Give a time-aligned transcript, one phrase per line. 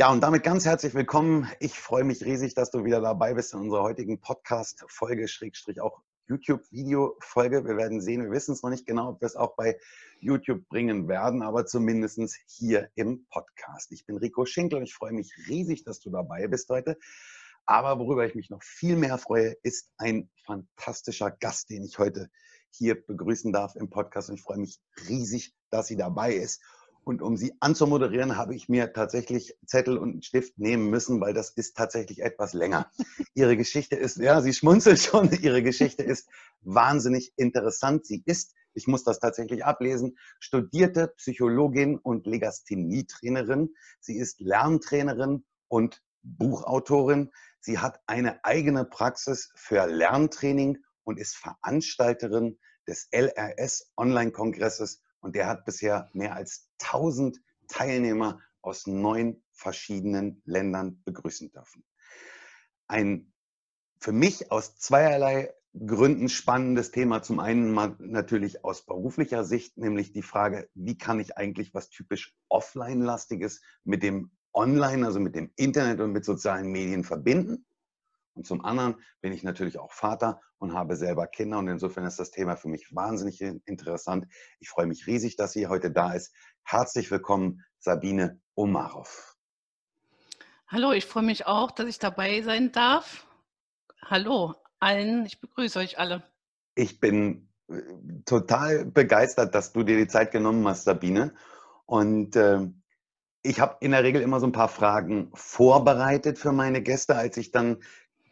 [0.00, 1.50] Ja, und damit ganz herzlich willkommen.
[1.58, 6.02] Ich freue mich riesig, dass du wieder dabei bist in unserer heutigen Podcast-Folge, Schrägstrich auch
[6.28, 7.64] YouTube-Video-Folge.
[7.64, 9.76] Wir werden sehen, wir wissen es noch nicht genau, ob wir es auch bei
[10.20, 13.90] YouTube bringen werden, aber zumindest hier im Podcast.
[13.90, 16.96] Ich bin Rico Schinkel und ich freue mich riesig, dass du dabei bist heute.
[17.66, 22.30] Aber worüber ich mich noch viel mehr freue, ist ein fantastischer Gast, den ich heute
[22.70, 24.28] hier begrüßen darf im Podcast.
[24.28, 26.62] Und ich freue mich riesig, dass sie dabei ist.
[27.08, 31.48] Und um sie anzumoderieren, habe ich mir tatsächlich Zettel und Stift nehmen müssen, weil das
[31.48, 32.92] ist tatsächlich etwas länger.
[33.32, 36.28] Ihre Geschichte ist, ja, sie schmunzelt schon, ihre Geschichte ist
[36.60, 38.04] wahnsinnig interessant.
[38.04, 43.74] Sie ist, ich muss das tatsächlich ablesen, studierte Psychologin und Legasthenie-Trainerin.
[44.00, 47.30] Sie ist Lerntrainerin und Buchautorin.
[47.58, 55.46] Sie hat eine eigene Praxis für Lerntraining und ist Veranstalterin des LRS Online-Kongresses und der
[55.46, 61.84] hat bisher mehr als 1000 Teilnehmer aus neun verschiedenen Ländern begrüßen dürfen.
[62.86, 63.32] Ein
[64.00, 65.52] für mich aus zweierlei
[65.86, 67.22] Gründen spannendes Thema.
[67.22, 72.34] Zum einen natürlich aus beruflicher Sicht, nämlich die Frage, wie kann ich eigentlich was typisch
[72.48, 77.66] Offline-lastiges mit dem Online, also mit dem Internet und mit sozialen Medien verbinden?
[78.38, 81.58] Und zum anderen bin ich natürlich auch Vater und habe selber Kinder.
[81.58, 84.26] Und insofern ist das Thema für mich wahnsinnig interessant.
[84.60, 86.32] Ich freue mich riesig, dass sie heute da ist.
[86.62, 89.36] Herzlich willkommen, Sabine Omarov.
[90.68, 93.26] Hallo, ich freue mich auch, dass ich dabei sein darf.
[94.02, 96.22] Hallo allen, ich begrüße euch alle.
[96.76, 97.80] Ich bin äh,
[98.24, 101.34] total begeistert, dass du dir die Zeit genommen hast, Sabine.
[101.86, 102.68] Und äh,
[103.42, 107.16] ich habe in der Regel immer so ein paar Fragen vorbereitet für meine Gäste.
[107.16, 107.78] Als ich dann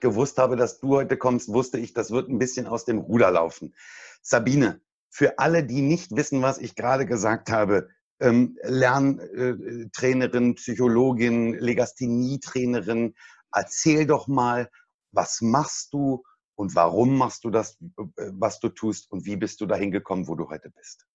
[0.01, 3.31] gewusst habe, dass du heute kommst, wusste ich, das wird ein bisschen aus dem Ruder
[3.31, 3.75] laufen.
[4.23, 7.89] Sabine, für alle, die nicht wissen, was ich gerade gesagt habe,
[8.21, 13.15] ähm, Lerntrainerin, Psychologin, Legasthenie-Trainerin,
[13.53, 14.71] erzähl doch mal,
[15.13, 16.23] was machst du
[16.55, 20.29] und warum machst du das, äh, was du tust und wie bist du dahin gekommen,
[20.29, 21.07] wo du heute bist?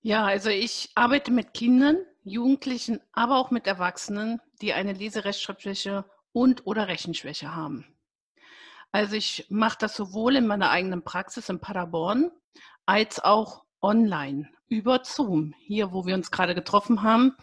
[0.00, 6.66] Ja, also ich arbeite mit Kindern, Jugendlichen, aber auch mit Erwachsenen, die eine Leserechtschreibschwäche und
[6.66, 7.86] oder Rechenschwäche haben.
[8.92, 12.30] Also ich mache das sowohl in meiner eigenen Praxis in Paderborn
[12.84, 17.36] als auch online über Zoom, hier wo wir uns gerade getroffen haben,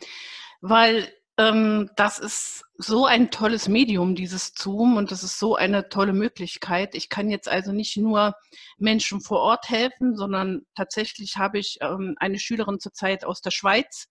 [0.60, 5.90] weil ähm, das ist so ein tolles Medium, dieses Zoom, und das ist so eine
[5.90, 6.94] tolle Möglichkeit.
[6.94, 8.36] Ich kann jetzt also nicht nur
[8.78, 14.08] Menschen vor Ort helfen, sondern tatsächlich habe ich ähm, eine Schülerin zurzeit aus der Schweiz,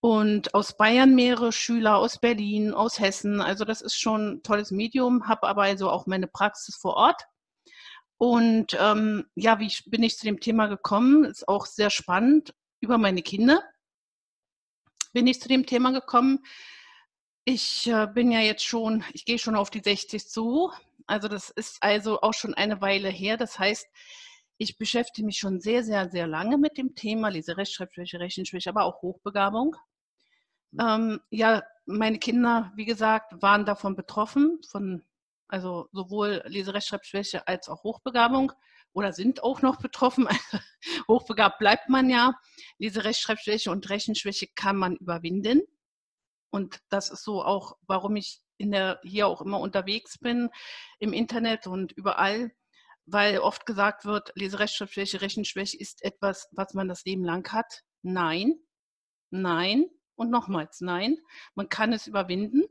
[0.00, 3.40] und aus Bayern mehrere Schüler, aus Berlin, aus Hessen.
[3.40, 7.22] Also das ist schon ein tolles Medium, habe aber also auch meine Praxis vor Ort.
[8.16, 11.24] Und ähm, ja, wie bin ich zu dem Thema gekommen?
[11.24, 12.54] Ist auch sehr spannend.
[12.80, 13.62] Über meine Kinder
[15.12, 16.40] bin ich zu dem Thema gekommen.
[17.44, 20.70] Ich äh, bin ja jetzt schon, ich gehe schon auf die 60 zu.
[21.06, 23.36] Also das ist also auch schon eine Weile her.
[23.36, 23.86] Das heißt,
[24.58, 29.02] ich beschäftige mich schon sehr, sehr, sehr lange mit dem Thema Leserechtschreibschwäche, Rechenschwäche, aber auch
[29.02, 29.76] Hochbegabung.
[30.78, 35.02] Ähm, ja, meine Kinder, wie gesagt, waren davon betroffen, von
[35.48, 38.52] also sowohl Leserechtschreibschwäche als auch Hochbegabung
[38.92, 40.28] oder sind auch noch betroffen.
[41.08, 42.34] Hochbegabt bleibt man ja.
[42.78, 45.62] Leserechtschreibschwäche und Rechenschwäche kann man überwinden.
[46.50, 50.50] Und das ist so auch, warum ich in der, hier auch immer unterwegs bin
[50.98, 52.52] im Internet und überall,
[53.06, 57.82] weil oft gesagt wird, Leserechtschreibschwäche, Rechenschwäche ist etwas, was man das Leben lang hat.
[58.02, 58.54] Nein,
[59.30, 59.86] nein,
[60.20, 61.16] und nochmals, nein,
[61.54, 62.64] man kann es überwinden,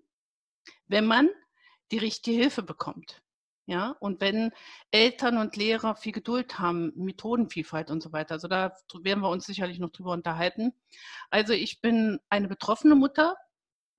[0.88, 1.30] wenn man
[1.92, 3.24] die richtige Hilfe bekommt.
[3.66, 4.52] Ja, und wenn
[4.92, 9.46] Eltern und Lehrer viel Geduld haben, Methodenvielfalt und so weiter, also da werden wir uns
[9.46, 10.74] sicherlich noch drüber unterhalten.
[11.32, 13.36] Also ich bin eine betroffene Mutter,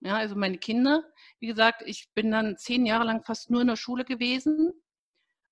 [0.01, 1.03] ja, also meine Kinder.
[1.41, 4.73] Wie gesagt, ich bin dann zehn Jahre lang fast nur in der Schule gewesen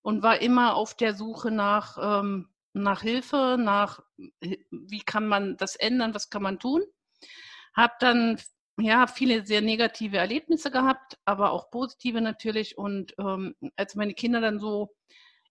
[0.02, 4.02] und war immer auf der Suche nach, ähm, nach Hilfe, nach
[4.70, 6.82] wie kann man das ändern, was kann man tun.
[7.78, 8.38] Habe dann
[8.80, 12.78] ja, viele sehr negative Erlebnisse gehabt, aber auch positive natürlich.
[12.78, 14.94] Und ähm, als meine Kinder dann so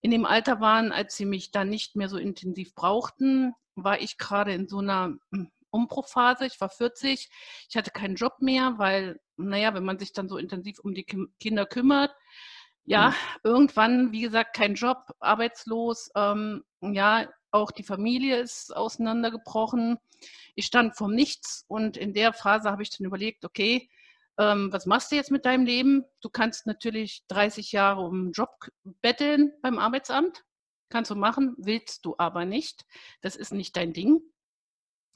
[0.01, 4.17] in dem Alter waren, als sie mich dann nicht mehr so intensiv brauchten, war ich
[4.17, 6.45] gerade in so einer hm, Umbruchphase.
[6.45, 7.29] Ich war 40,
[7.69, 11.05] ich hatte keinen Job mehr, weil, naja, wenn man sich dann so intensiv um die
[11.39, 12.15] Kinder kümmert,
[12.85, 13.13] ja, mhm.
[13.43, 19.97] irgendwann, wie gesagt, kein Job, arbeitslos, ähm, ja, auch die Familie ist auseinandergebrochen.
[20.55, 23.89] Ich stand vor Nichts und in der Phase habe ich dann überlegt, okay,
[24.37, 26.05] ähm, was machst du jetzt mit deinem Leben?
[26.21, 28.67] Du kannst natürlich 30 Jahre um einen Job
[29.01, 30.43] betteln beim Arbeitsamt.
[30.89, 32.85] Kannst du machen, willst du aber nicht.
[33.21, 34.21] Das ist nicht dein Ding.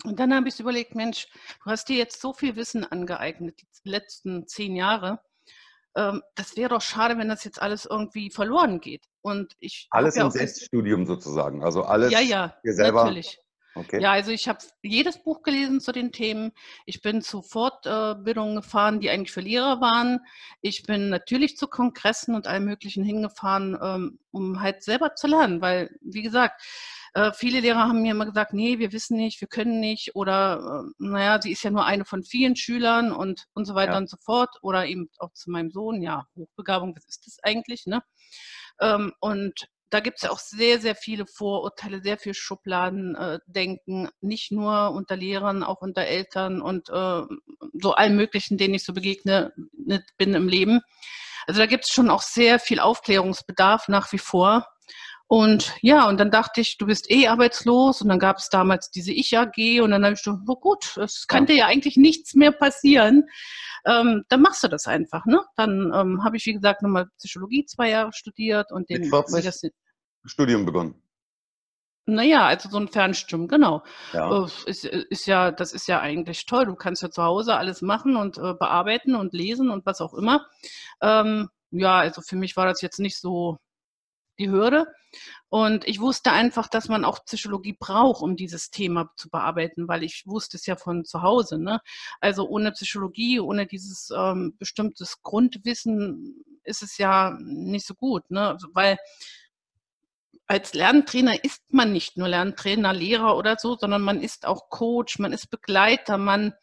[0.04, 1.28] Und dann habe ich überlegt, Mensch,
[1.64, 5.22] du hast dir jetzt so viel Wissen angeeignet, die letzten zehn Jahre
[5.96, 9.06] ähm, das wäre doch schade, wenn das jetzt alles irgendwie verloren geht.
[9.22, 13.04] Und ich alles ja im Selbststudium sozusagen, also alles ja, ja, selber.
[13.04, 13.40] Natürlich.
[13.74, 14.02] Okay.
[14.02, 16.52] Ja, also ich habe jedes Buch gelesen zu den Themen.
[16.86, 20.20] Ich bin zu Fortbildungen gefahren, die eigentlich für Lehrer waren.
[20.62, 25.62] Ich bin natürlich zu Kongressen und allem Möglichen hingefahren, ähm, um halt selber zu lernen,
[25.62, 26.62] weil, wie gesagt,
[27.14, 30.84] äh, viele Lehrer haben mir immer gesagt, nee, wir wissen nicht, wir können nicht oder
[30.86, 33.98] äh, naja, sie ist ja nur eine von vielen Schülern und, und so weiter ja.
[33.98, 34.50] und so fort.
[34.62, 37.86] Oder eben auch zu meinem Sohn, ja, Hochbegabung, was ist das eigentlich?
[37.86, 38.02] Ne?
[38.80, 44.10] Ähm, und da gibt es ja auch sehr, sehr viele Vorurteile, sehr viel Schubladendenken, äh,
[44.22, 47.24] nicht nur unter Lehrern, auch unter Eltern und äh,
[47.74, 50.80] so allen möglichen, denen ich so begegne ne, bin im Leben.
[51.46, 54.66] Also da gibt es schon auch sehr viel Aufklärungsbedarf nach wie vor.
[55.32, 58.92] Und ja, und dann dachte ich, du bist eh arbeitslos und dann gab es damals
[58.92, 62.52] diese Ich-AG und dann habe ich gedacht, oh gut, es könnte ja eigentlich nichts mehr
[62.52, 63.30] passieren.
[63.86, 65.26] Ähm, dann machst du das einfach.
[65.26, 65.40] Ne?
[65.56, 69.46] Dann ähm, habe ich, wie gesagt, nochmal Psychologie zwei Jahre studiert und den Mit 40
[69.46, 69.62] das,
[70.26, 71.02] Studium begonnen.
[72.06, 73.84] Naja, also so ein Fernstudium, genau.
[74.12, 74.44] Ja.
[74.44, 76.66] Äh, ist, ist, ja, das ist ja eigentlich toll.
[76.66, 80.14] Du kannst ja zu Hause alles machen und äh, bearbeiten und lesen und was auch
[80.14, 80.46] immer.
[81.02, 83.60] Ähm, ja, also für mich war das jetzt nicht so
[84.42, 84.88] die Hürde.
[85.50, 90.04] Und ich wusste einfach, dass man auch Psychologie braucht, um dieses Thema zu bearbeiten, weil
[90.04, 91.60] ich wusste es ja von zu Hause.
[91.60, 91.82] Ne?
[92.20, 98.50] Also ohne Psychologie, ohne dieses ähm, bestimmtes Grundwissen ist es ja nicht so gut, ne?
[98.50, 98.98] Also, weil
[100.48, 105.18] als Lerntrainer ist man nicht nur Lerntrainer, Lehrer oder so, sondern man ist auch Coach,
[105.18, 106.54] man ist Begleiter, man,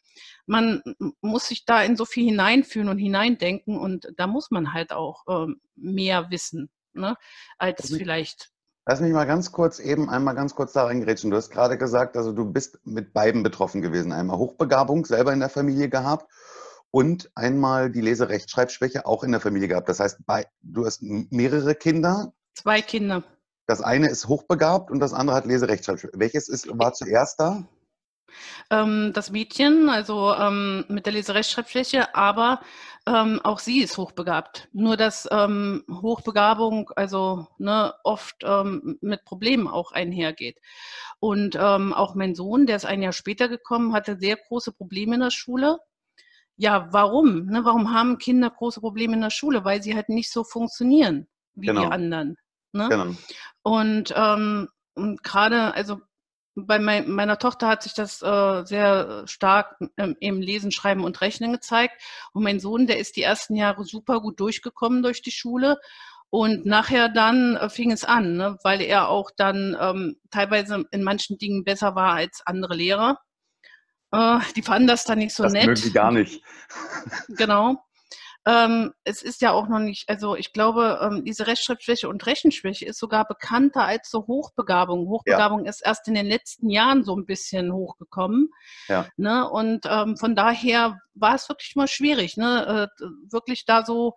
[0.46, 0.82] man
[1.20, 5.24] muss sich da in so viel hineinfühlen und hineindenken und da muss man halt auch
[5.28, 7.16] ähm, mehr wissen ne,
[7.58, 8.50] als lass mich, vielleicht.
[8.86, 11.30] Lass mich mal ganz kurz eben einmal ganz kurz da reingerätschen.
[11.30, 14.12] Du hast gerade gesagt, also du bist mit beiden betroffen gewesen.
[14.12, 16.30] Einmal Hochbegabung selber in der Familie gehabt
[16.90, 19.88] und einmal die Leserechtschreibschwäche auch in der Familie gehabt.
[19.88, 22.32] Das heißt, bei, du hast mehrere Kinder.
[22.54, 23.24] Zwei Kinder.
[23.66, 26.18] Das eine ist hochbegabt und das andere hat Leserechtschreibschwäche.
[26.18, 27.68] Welches ist, war zuerst da?
[28.70, 32.60] Ähm, das Mädchen, also ähm, mit der Leserechtschreibschwäche, aber
[33.08, 34.68] ähm, auch sie ist hochbegabt.
[34.72, 40.58] Nur dass ähm, Hochbegabung also ne, oft ähm, mit Problemen auch einhergeht.
[41.20, 45.14] Und ähm, auch mein Sohn, der ist ein Jahr später gekommen, hatte sehr große Probleme
[45.14, 45.78] in der Schule.
[46.56, 47.46] Ja, warum?
[47.46, 49.64] Ne, warum haben Kinder große Probleme in der Schule?
[49.64, 51.82] Weil sie halt nicht so funktionieren wie genau.
[51.82, 52.36] die anderen.
[52.72, 52.88] Ne?
[52.88, 53.14] Genau.
[53.62, 54.12] Und,
[54.94, 56.00] und gerade, also
[56.66, 61.20] bei mein, meiner Tochter hat sich das äh, sehr stark ähm, im Lesen, Schreiben und
[61.20, 62.00] Rechnen gezeigt.
[62.32, 65.78] Und mein Sohn, der ist die ersten Jahre super gut durchgekommen durch die Schule.
[66.30, 71.02] Und nachher dann äh, fing es an, ne, weil er auch dann ähm, teilweise in
[71.02, 73.18] manchen Dingen besser war als andere Lehrer.
[74.12, 75.62] Äh, die fanden das dann nicht so das nett.
[75.62, 76.42] Das mögen die gar nicht.
[77.28, 77.82] genau.
[78.48, 82.86] Ähm, es ist ja auch noch nicht, also ich glaube, ähm, diese Rechtschreibschwäche und Rechenschwäche
[82.86, 85.06] ist sogar bekannter als so Hochbegabung.
[85.06, 85.70] Hochbegabung ja.
[85.70, 88.48] ist erst in den letzten Jahren so ein bisschen hochgekommen.
[88.88, 89.06] Ja.
[89.18, 89.46] Ne?
[89.50, 92.88] Und ähm, von daher war es wirklich mal schwierig, ne?
[92.98, 94.14] Äh, wirklich da so,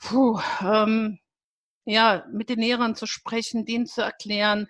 [0.00, 1.18] puh, ähm,
[1.84, 4.66] ja, mit den Lehrern zu sprechen, denen zu erklären,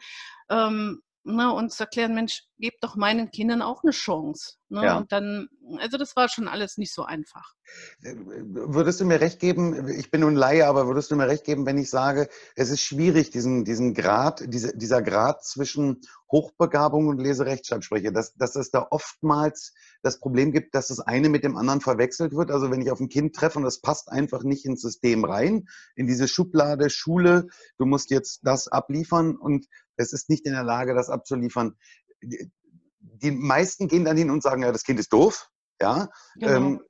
[0.51, 4.55] ähm, ne, und zu erklären, Mensch, gebe doch meinen Kindern auch eine Chance.
[4.69, 4.85] Ne?
[4.85, 4.99] Ja.
[4.99, 5.49] Und dann,
[5.79, 7.55] also das war schon alles nicht so einfach.
[8.03, 11.45] Äh, würdest du mir recht geben, ich bin nun Laie, aber würdest du mir recht
[11.45, 16.01] geben, wenn ich sage, es ist schwierig, diesen, diesen Grad, diese, dieser Grad zwischen
[16.31, 19.73] Hochbegabung und Leserechtschreibspreche, dass, dass es da oftmals
[20.03, 22.51] das Problem gibt, dass das eine mit dem anderen verwechselt wird.
[22.51, 25.67] Also wenn ich auf ein Kind treffe und das passt einfach nicht ins System rein,
[25.97, 27.47] in diese Schublade Schule,
[27.79, 31.77] du musst jetzt das abliefern und es ist nicht in der Lage, das abzuliefern
[32.21, 35.49] die meisten gehen dann hin und sagen, ja, das Kind ist doof.
[35.81, 36.09] Ja.
[36.37, 36.57] Genau.
[36.57, 36.81] Ähm,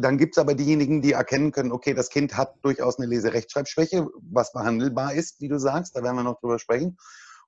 [0.00, 4.06] dann gibt es aber diejenigen, die erkennen können, okay, das Kind hat durchaus eine Leserechtschreibschwäche,
[4.20, 6.96] was behandelbar ist, wie du sagst, da werden wir noch drüber sprechen.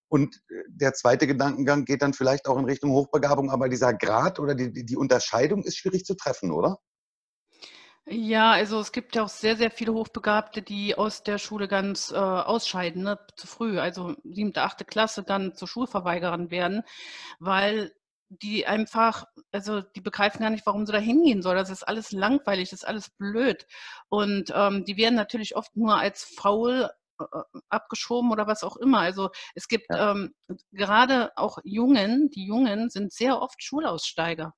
[0.09, 4.39] Und äh, der zweite Gedankengang geht dann vielleicht auch in Richtung Hochbegabung, aber dieser Grad
[4.39, 6.79] oder die, die Unterscheidung ist schwierig zu treffen, oder?
[8.09, 12.13] Ja, also es gibt ja auch sehr, sehr viele Hochbegabte, die aus der Schule ganz
[12.13, 16.83] äh, ausscheiden, ne, zu früh, also siebte, achte Klasse dann zur Schulverweigerern werden,
[17.41, 17.93] weil
[18.29, 21.57] die einfach, also die begreifen gar nicht, warum sie da hingehen soll.
[21.57, 23.67] Das ist alles langweilig, das ist alles blöd.
[24.09, 26.89] Und ähm, die werden natürlich oft nur als faul
[27.21, 27.25] äh,
[27.71, 29.01] abgeschoben oder was auch immer.
[29.01, 30.13] Also es gibt ja.
[30.13, 30.33] ähm,
[30.73, 34.55] gerade auch Jungen, die Jungen sind sehr oft Schulaussteiger,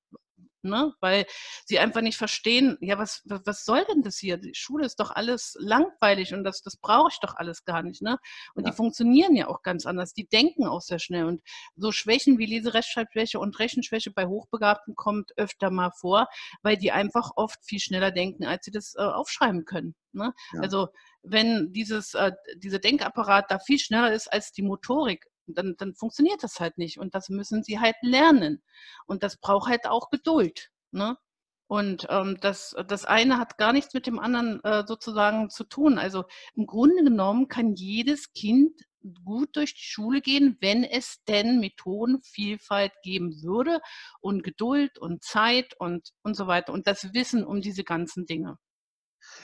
[0.62, 0.92] ne?
[1.00, 1.26] weil
[1.64, 4.36] sie einfach nicht verstehen, ja, was, was soll denn das hier?
[4.36, 8.02] Die Schule ist doch alles langweilig und das, das brauche ich doch alles gar nicht.
[8.02, 8.18] Ne?
[8.54, 8.70] Und ja.
[8.70, 10.12] die funktionieren ja auch ganz anders.
[10.12, 11.24] Die denken auch sehr schnell.
[11.24, 11.42] Und
[11.76, 16.28] so Schwächen wie Leserechtschreibschwäche und Rechenschwäche bei Hochbegabten kommt öfter mal vor,
[16.62, 19.94] weil die einfach oft viel schneller denken, als sie das äh, aufschreiben können.
[20.12, 20.32] Ne?
[20.52, 20.60] Ja.
[20.60, 20.88] Also
[21.22, 26.42] wenn dieses, äh, dieser Denkapparat da viel schneller ist als die Motorik, dann, dann funktioniert
[26.42, 26.98] das halt nicht.
[26.98, 28.62] Und das müssen sie halt lernen.
[29.06, 30.70] Und das braucht halt auch Geduld.
[30.90, 31.16] Ne?
[31.68, 35.98] Und ähm, das, das eine hat gar nichts mit dem anderen äh, sozusagen zu tun.
[35.98, 36.24] Also
[36.54, 38.72] im Grunde genommen kann jedes Kind
[39.24, 43.80] gut durch die Schule gehen, wenn es denn Methodenvielfalt geben würde
[44.20, 48.58] und Geduld und Zeit und, und so weiter und das Wissen um diese ganzen Dinge.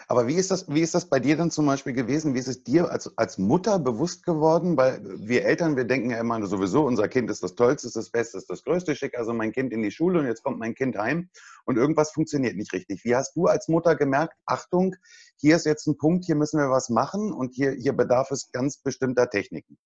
[0.08, 2.34] Aber wie ist das, wie ist das bei dir dann zum Beispiel gewesen?
[2.34, 4.76] Wie ist es dir als, als Mutter bewusst geworden?
[4.76, 8.10] Weil wir Eltern, wir denken ja immer sowieso, unser Kind ist das Tollste, ist das
[8.10, 8.94] Beste, ist das Größte.
[8.94, 11.28] Schick also mein Kind in die Schule und jetzt kommt mein Kind heim
[11.64, 13.04] und irgendwas funktioniert nicht richtig.
[13.04, 14.94] Wie hast du als Mutter gemerkt, Achtung,
[15.36, 18.50] hier ist jetzt ein Punkt, hier müssen wir was machen und hier, hier bedarf es
[18.52, 19.78] ganz bestimmter Techniken?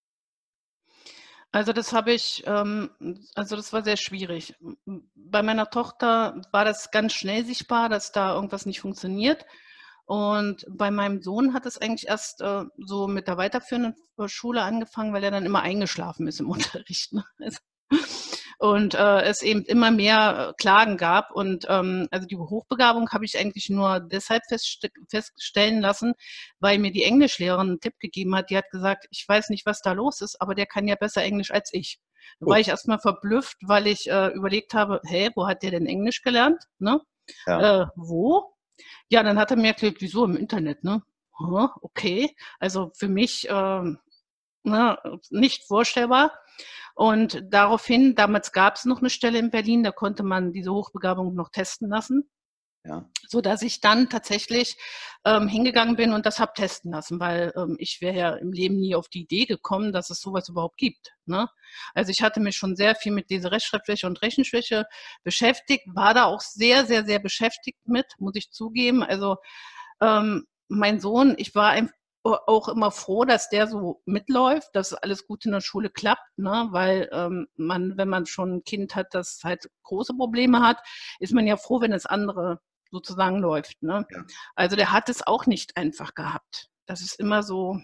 [1.51, 2.91] Also das habe ich, ähm,
[3.35, 4.55] also das war sehr schwierig.
[5.15, 9.47] Bei meiner Tochter war das ganz schnell sichtbar, dass da irgendwas nicht funktioniert.
[10.09, 14.63] Und bei meinem Sohn hat es eigentlich erst äh, so mit der weiterführenden äh, Schule
[14.63, 17.13] angefangen, weil er dann immer eingeschlafen ist im Unterricht.
[17.13, 17.27] Ne?
[17.39, 17.59] Also,
[18.59, 21.31] und äh, es eben immer mehr äh, Klagen gab.
[21.33, 26.15] Und ähm, also die Hochbegabung habe ich eigentlich nur deshalb festst feststellen lassen,
[26.59, 28.49] weil mir die Englischlehrerin einen Tipp gegeben hat.
[28.49, 31.23] Die hat gesagt, ich weiß nicht, was da los ist, aber der kann ja besser
[31.23, 32.01] Englisch als ich.
[32.41, 35.87] Da war ich erstmal verblüfft, weil ich äh, überlegt habe, hä, wo hat der denn
[35.87, 36.65] Englisch gelernt?
[36.79, 36.99] Ne?
[37.47, 37.83] Ja.
[37.83, 38.55] Äh, wo?
[39.09, 41.03] Ja, dann hat er mir erklärt, wieso im Internet, ne?
[41.81, 43.83] Okay, also für mich äh,
[44.65, 44.99] ne,
[45.31, 46.33] nicht vorstellbar.
[46.95, 51.35] Und daraufhin, damals gab es noch eine Stelle in Berlin, da konnte man diese Hochbegabung
[51.35, 52.29] noch testen lassen.
[52.89, 53.05] Ja.
[53.29, 54.79] So dass ich dann tatsächlich
[55.27, 58.81] ähm, hingegangen bin und das habe testen lassen, weil ähm, ich wäre ja im Leben
[58.81, 61.13] nie auf die Idee gekommen, dass es sowas überhaupt gibt.
[61.27, 61.49] Ne?
[61.93, 64.87] Also ich hatte mich schon sehr viel mit dieser Rechtschreibschwäche und Rechenschwäche
[65.23, 69.03] beschäftigt, war da auch sehr, sehr, sehr beschäftigt mit, muss ich zugeben.
[69.03, 69.37] Also
[70.01, 71.91] ähm, mein Sohn, ich war ein,
[72.23, 76.69] auch immer froh, dass der so mitläuft, dass alles gut in der Schule klappt, ne?
[76.71, 80.79] weil ähm, man, wenn man schon ein Kind hat, das halt große Probleme hat,
[81.21, 83.83] ist man ja froh, wenn das andere sozusagen läuft.
[83.83, 84.07] Ne?
[84.11, 84.25] Ja.
[84.55, 86.69] Also der hat es auch nicht einfach gehabt.
[86.87, 87.81] Das ist immer so,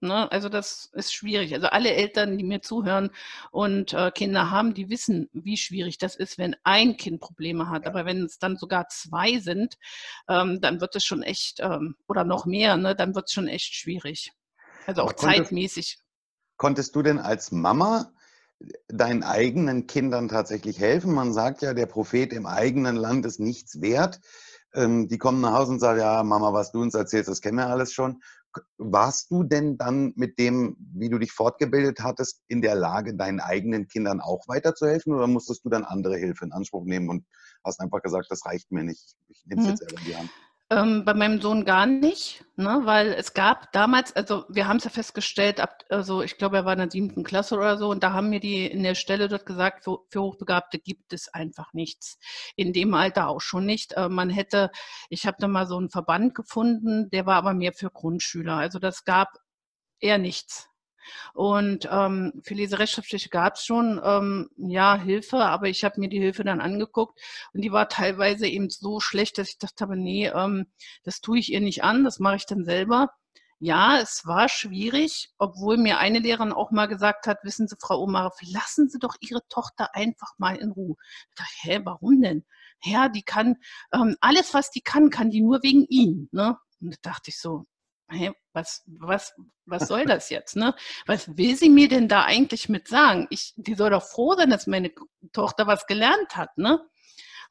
[0.00, 0.30] ne?
[0.32, 1.54] also das ist schwierig.
[1.54, 3.10] Also alle Eltern, die mir zuhören
[3.50, 7.84] und äh, Kinder haben, die wissen, wie schwierig das ist, wenn ein Kind Probleme hat.
[7.84, 7.90] Ja.
[7.90, 9.74] Aber wenn es dann sogar zwei sind,
[10.28, 12.94] ähm, dann wird es schon echt, ähm, oder noch mehr, ne?
[12.94, 14.32] dann wird es schon echt schwierig.
[14.86, 15.98] Also auch konntest, zeitmäßig.
[16.56, 18.13] Konntest du denn als Mama
[18.88, 21.14] deinen eigenen Kindern tatsächlich helfen.
[21.14, 24.20] Man sagt ja, der Prophet im eigenen Land ist nichts wert.
[24.74, 27.58] Ähm, die kommen nach Hause und sagen, ja, Mama, was du uns erzählst, das kennen
[27.58, 28.20] wir alles schon.
[28.78, 33.40] Warst du denn dann mit dem, wie du dich fortgebildet hattest, in der Lage, deinen
[33.40, 37.24] eigenen Kindern auch weiterzuhelfen oder musstest du dann andere Hilfe in Anspruch nehmen und
[37.64, 39.70] hast einfach gesagt, das reicht mir nicht, ich nehme es mhm.
[39.70, 40.30] jetzt selber in die Hand?
[40.70, 44.84] Ähm, bei meinem Sohn gar nicht, ne, weil es gab damals, also wir haben es
[44.84, 48.02] ja festgestellt, ab, also ich glaube, er war in der siebten Klasse oder so, und
[48.02, 51.74] da haben mir die in der Stelle dort gesagt, für, für Hochbegabte gibt es einfach
[51.74, 52.18] nichts.
[52.56, 53.92] In dem Alter auch schon nicht.
[53.92, 54.70] Äh, man hätte,
[55.10, 58.56] ich habe da mal so einen Verband gefunden, der war aber mehr für Grundschüler.
[58.56, 59.28] Also das gab
[60.00, 60.70] eher nichts.
[61.32, 66.20] Und ähm, für Leserechtschreibschwäche gab es schon ähm, ja Hilfe, aber ich habe mir die
[66.20, 67.20] Hilfe dann angeguckt
[67.52, 70.66] und die war teilweise eben so schlecht, dass ich dachte, aber nee, ähm,
[71.02, 73.10] das tue ich ihr nicht an, das mache ich dann selber.
[73.60, 78.02] Ja, es war schwierig, obwohl mir eine Lehrerin auch mal gesagt hat, wissen Sie, Frau
[78.02, 80.96] Omar, lassen Sie doch Ihre Tochter einfach mal in Ruhe.
[81.30, 82.44] Ich dachte, hä, warum denn?
[82.82, 83.56] Ja, die kann,
[83.92, 86.28] ähm, alles, was die kann, kann die nur wegen ihm.
[86.32, 86.58] Ne?
[86.80, 87.64] Und da dachte ich so,
[88.08, 89.34] hey, was, was,
[89.66, 90.56] was soll das jetzt?
[90.56, 90.74] Ne?
[91.06, 93.26] Was will sie mir denn da eigentlich mit sagen?
[93.30, 94.92] Ich, die soll doch froh sein, dass meine
[95.32, 96.56] Tochter was gelernt hat.
[96.56, 96.80] Ne?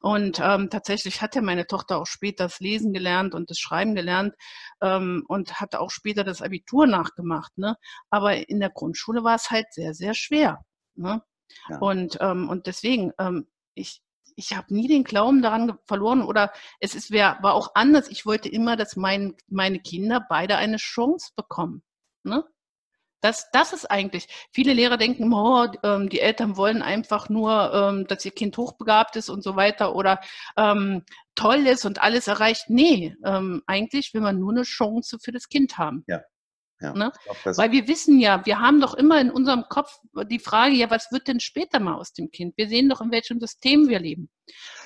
[0.00, 3.94] Und ähm, tatsächlich hat ja meine Tochter auch später das Lesen gelernt und das Schreiben
[3.94, 4.34] gelernt
[4.82, 7.56] ähm, und hat auch später das Abitur nachgemacht.
[7.56, 7.76] Ne?
[8.10, 10.64] Aber in der Grundschule war es halt sehr, sehr schwer.
[10.94, 11.22] Ne?
[11.68, 11.78] Ja.
[11.78, 14.02] Und, ähm, und deswegen, ähm, ich,
[14.36, 18.08] ich habe nie den Glauben daran verloren oder es ist, wär, war auch anders.
[18.08, 21.82] Ich wollte immer, dass mein, meine Kinder beide eine Chance bekommen.
[22.22, 22.44] Ne?
[23.20, 28.06] Das, das ist eigentlich, viele Lehrer denken, oh, ähm, die Eltern wollen einfach nur, ähm,
[28.06, 30.20] dass ihr Kind hochbegabt ist und so weiter oder
[30.58, 32.68] ähm, toll ist und alles erreicht.
[32.68, 36.04] Nee, ähm, eigentlich will man nur eine Chance für das Kind haben.
[36.06, 36.20] Ja.
[36.84, 37.12] Ja, ne?
[37.24, 39.98] glaub, Weil wir wissen ja, wir haben doch immer in unserem Kopf
[40.30, 42.56] die Frage, ja, was wird denn später mal aus dem Kind?
[42.56, 44.28] Wir sehen doch, in welchem System wir leben.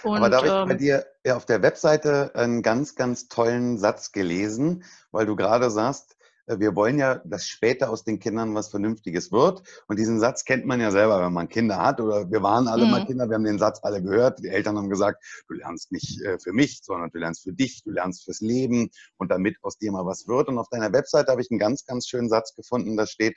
[0.03, 3.29] Und, Aber da habe ich bei ähm, dir ja, auf der Webseite einen ganz, ganz
[3.29, 6.17] tollen Satz gelesen, weil du gerade sagst,
[6.57, 9.63] wir wollen ja, dass später aus den Kindern was Vernünftiges wird.
[9.87, 12.87] Und diesen Satz kennt man ja selber, wenn man Kinder hat oder wir waren alle
[12.87, 12.91] mhm.
[12.91, 14.39] mal Kinder, wir haben den Satz alle gehört.
[14.43, 17.83] Die Eltern haben gesagt, du lernst nicht äh, für mich, sondern du lernst für dich,
[17.85, 20.49] du lernst fürs Leben und damit aus dir mal was wird.
[20.49, 23.37] Und auf deiner Webseite habe ich einen ganz, ganz schönen Satz gefunden, da steht,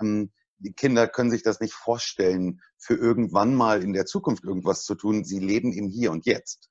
[0.00, 4.82] ähm, die Kinder können sich das nicht vorstellen, für irgendwann mal in der Zukunft irgendwas
[4.82, 5.24] zu tun.
[5.24, 6.68] Sie leben im Hier und Jetzt.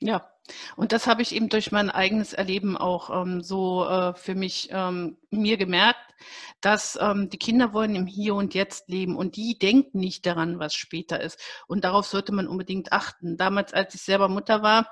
[0.00, 0.30] Ja,
[0.76, 4.68] und das habe ich eben durch mein eigenes Erleben auch ähm, so äh, für mich
[4.70, 6.14] ähm, mir gemerkt,
[6.60, 10.58] dass ähm, die Kinder wollen im Hier und Jetzt leben und die denken nicht daran,
[10.58, 11.40] was später ist.
[11.66, 13.36] Und darauf sollte man unbedingt achten.
[13.38, 14.90] Damals, als ich selber Mutter war,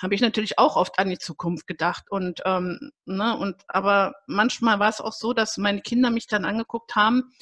[0.00, 4.80] habe ich natürlich auch oft an die Zukunft gedacht und ähm, ne, und aber manchmal
[4.80, 7.32] war es auch so, dass meine Kinder mich dann angeguckt haben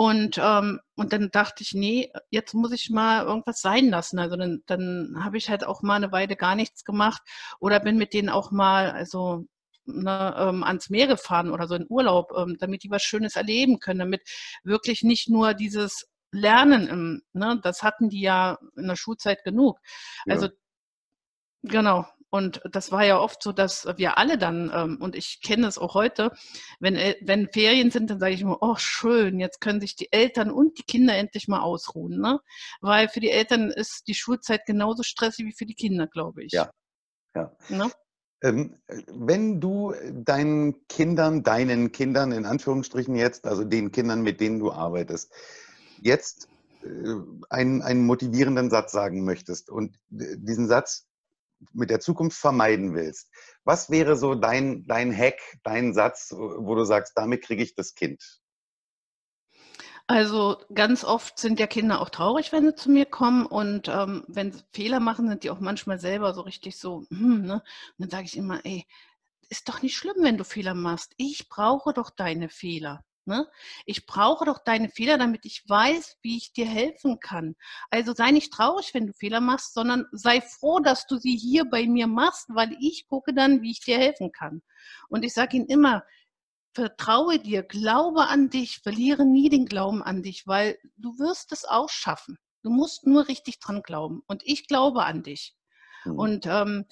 [0.00, 4.18] und, ähm, und dann dachte ich, nee, jetzt muss ich mal irgendwas sein lassen.
[4.18, 7.20] Also dann, dann habe ich halt auch mal eine Weile gar nichts gemacht
[7.58, 9.44] oder bin mit denen auch mal, also
[9.84, 13.78] ne, ähm, ans Meer gefahren oder so in Urlaub, ähm, damit die was Schönes erleben
[13.78, 14.22] können, damit
[14.64, 19.80] wirklich nicht nur dieses Lernen, im, ne, das hatten die ja in der Schulzeit genug.
[20.26, 20.52] Also ja.
[21.64, 25.66] genau, und das war ja oft so, dass wir alle dann, ähm, und ich kenne
[25.66, 26.30] es auch heute,
[26.78, 30.12] wenn, äh, wenn Ferien sind, dann sage ich immer, oh schön, jetzt können sich die
[30.12, 32.20] Eltern und die Kinder endlich mal ausruhen.
[32.20, 32.38] Ne?
[32.80, 36.52] Weil für die Eltern ist die Schulzeit genauso stressig wie für die Kinder, glaube ich.
[36.52, 36.70] Ja.
[37.34, 37.52] ja.
[37.68, 37.90] Ne?
[38.42, 38.76] Ähm,
[39.08, 44.70] wenn du deinen Kindern, deinen Kindern in Anführungsstrichen jetzt, also den Kindern, mit denen du
[44.70, 45.32] arbeitest,
[46.00, 46.48] jetzt
[46.84, 46.86] äh,
[47.50, 51.09] einen, einen motivierenden Satz sagen möchtest und diesen Satz
[51.72, 53.30] mit der Zukunft vermeiden willst,
[53.64, 57.94] was wäre so dein, dein Hack, dein Satz, wo du sagst, damit kriege ich das
[57.94, 58.40] Kind?
[60.06, 64.24] Also ganz oft sind ja Kinder auch traurig, wenn sie zu mir kommen und ähm,
[64.26, 67.54] wenn sie Fehler machen, sind die auch manchmal selber so richtig so, hm, ne?
[67.54, 67.62] Und
[67.98, 68.86] dann sage ich immer, ey,
[69.50, 71.14] ist doch nicht schlimm, wenn du Fehler machst.
[71.16, 73.04] Ich brauche doch deine Fehler.
[73.26, 73.46] Ne?
[73.86, 77.54] Ich brauche doch deine Fehler, damit ich weiß, wie ich dir helfen kann.
[77.90, 81.64] Also sei nicht traurig, wenn du Fehler machst, sondern sei froh, dass du sie hier
[81.64, 84.62] bei mir machst, weil ich gucke dann, wie ich dir helfen kann.
[85.08, 86.02] Und ich sage ihnen immer,
[86.72, 91.64] vertraue dir, glaube an dich, verliere nie den Glauben an dich, weil du wirst es
[91.64, 92.38] auch schaffen.
[92.62, 94.22] Du musst nur richtig dran glauben.
[94.26, 95.54] Und ich glaube an dich.
[96.04, 96.18] Mhm.
[96.18, 96.86] Und ähm,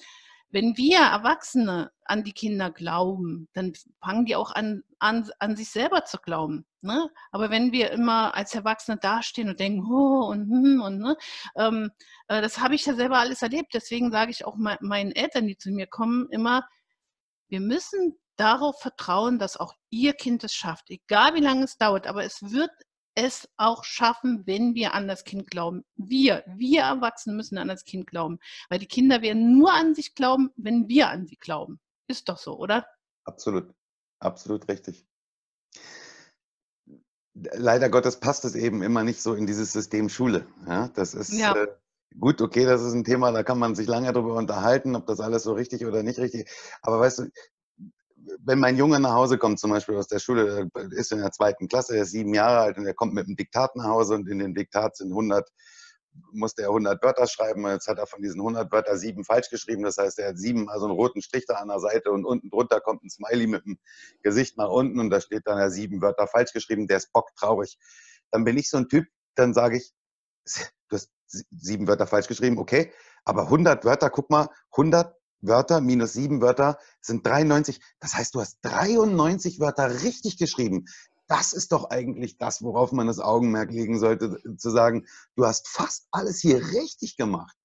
[0.51, 5.69] wenn wir Erwachsene an die Kinder glauben, dann fangen die auch an, an, an sich
[5.69, 6.65] selber zu glauben.
[6.81, 7.09] Ne?
[7.31, 11.17] Aber wenn wir immer als Erwachsene dastehen und denken, oh, und, hm, und ne,
[11.55, 11.91] ähm,
[12.27, 13.73] äh, das habe ich ja selber alles erlebt.
[13.73, 16.67] Deswegen sage ich auch me meinen Eltern, die zu mir kommen, immer,
[17.47, 22.07] wir müssen darauf vertrauen, dass auch ihr Kind es schafft, egal wie lange es dauert,
[22.07, 22.71] aber es wird
[23.15, 25.83] es auch schaffen, wenn wir an das Kind glauben.
[25.95, 30.15] Wir, wir Erwachsene müssen an das Kind glauben, weil die Kinder werden nur an sich
[30.15, 31.79] glauben, wenn wir an sie glauben.
[32.07, 32.87] Ist doch so, oder?
[33.23, 33.73] Absolut,
[34.19, 35.05] absolut richtig.
[37.33, 40.47] Leider Gottes passt es eben immer nicht so in dieses System Schule.
[40.67, 41.55] Ja, das ist ja.
[41.55, 41.67] äh,
[42.19, 45.19] gut, okay, das ist ein Thema, da kann man sich lange darüber unterhalten, ob das
[45.19, 46.49] alles so richtig oder nicht richtig.
[46.81, 47.29] Aber weißt du,
[48.39, 51.67] wenn mein Junge nach Hause kommt, zum Beispiel aus der Schule, ist in der zweiten
[51.67, 54.27] Klasse, er ist sieben Jahre alt und er kommt mit einem Diktat nach Hause und
[54.27, 55.49] in dem Diktat sind 100
[56.31, 57.65] musste er 100 Wörter schreiben.
[57.67, 59.83] Jetzt hat er von diesen 100 Wörtern sieben falsch geschrieben.
[59.83, 62.49] Das heißt, er hat sieben, also einen roten Strich da an der Seite und unten
[62.49, 63.77] drunter kommt ein Smiley mit dem
[64.21, 66.87] Gesicht nach unten und da steht dann ja sieben Wörter falsch geschrieben.
[66.87, 67.77] Der ist bocktraurig.
[68.31, 69.05] Dann bin ich so ein Typ,
[69.35, 69.93] dann sage ich,
[70.89, 72.91] du hast sieben Wörter falsch geschrieben, okay,
[73.23, 77.79] aber 100 Wörter, guck mal, 100 Wörter minus sieben Wörter sind 93.
[77.99, 80.85] Das heißt, du hast 93 Wörter richtig geschrieben.
[81.27, 85.67] Das ist doch eigentlich das, worauf man das Augenmerk legen sollte, zu sagen, du hast
[85.67, 87.55] fast alles hier richtig gemacht.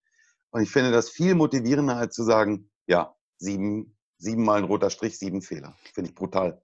[0.50, 5.18] Und ich finde das viel motivierender, als zu sagen, ja, sieben, siebenmal ein roter Strich,
[5.18, 5.74] sieben Fehler.
[5.94, 6.62] Finde ich brutal.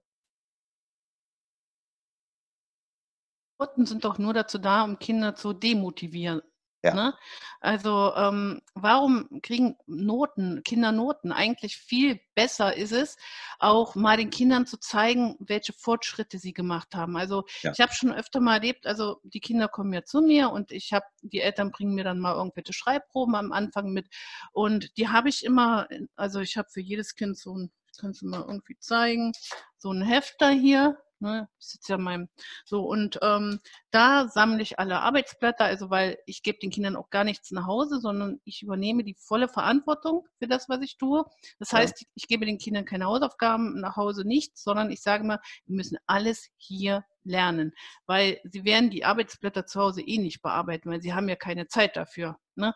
[3.59, 6.41] Noten sind doch nur dazu da, um Kinder zu demotivieren.
[6.83, 6.95] Ja.
[6.95, 7.13] Ne?
[7.59, 11.31] Also ähm, warum kriegen Noten, Kinder Noten?
[11.31, 13.17] Eigentlich viel besser ist es,
[13.59, 17.17] auch mal den Kindern zu zeigen, welche Fortschritte sie gemacht haben.
[17.17, 17.71] Also Ja.
[17.71, 20.91] ich habe schon öfter mal erlebt, also die Kinder kommen ja zu mir und ich
[20.91, 24.07] habe, die Eltern bringen mir dann mal irgendwelche Schreibproben am Anfang mit
[24.51, 28.27] und die habe ich immer, also ich habe für jedes Kind so ein, kannst du
[28.27, 29.33] mal irgendwie zeigen,
[29.77, 30.97] so ein Hefter hier.
[31.21, 31.47] Ne?
[31.59, 32.29] Ich sitze ja in meinem,
[32.65, 33.59] so und ähm,
[33.91, 37.67] da sammle ich alle Arbeitsblätter, also weil ich gebe den Kindern auch gar nichts nach
[37.67, 41.23] Hause, sondern ich übernehme die volle Verantwortung für das, was ich tue.
[41.59, 41.77] Das Ja.
[41.79, 45.75] heißt, ich gebe den Kindern keine Hausaufgaben nach Hause, nichts, sondern ich sage mal, wir
[45.75, 47.73] müssen alles hier lernen,
[48.07, 51.67] weil sie werden die Arbeitsblätter zu Hause eh nicht bearbeiten, weil sie haben ja keine
[51.67, 52.39] Zeit dafür.
[52.55, 52.73] Ne?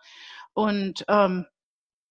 [0.53, 1.47] Und ähm,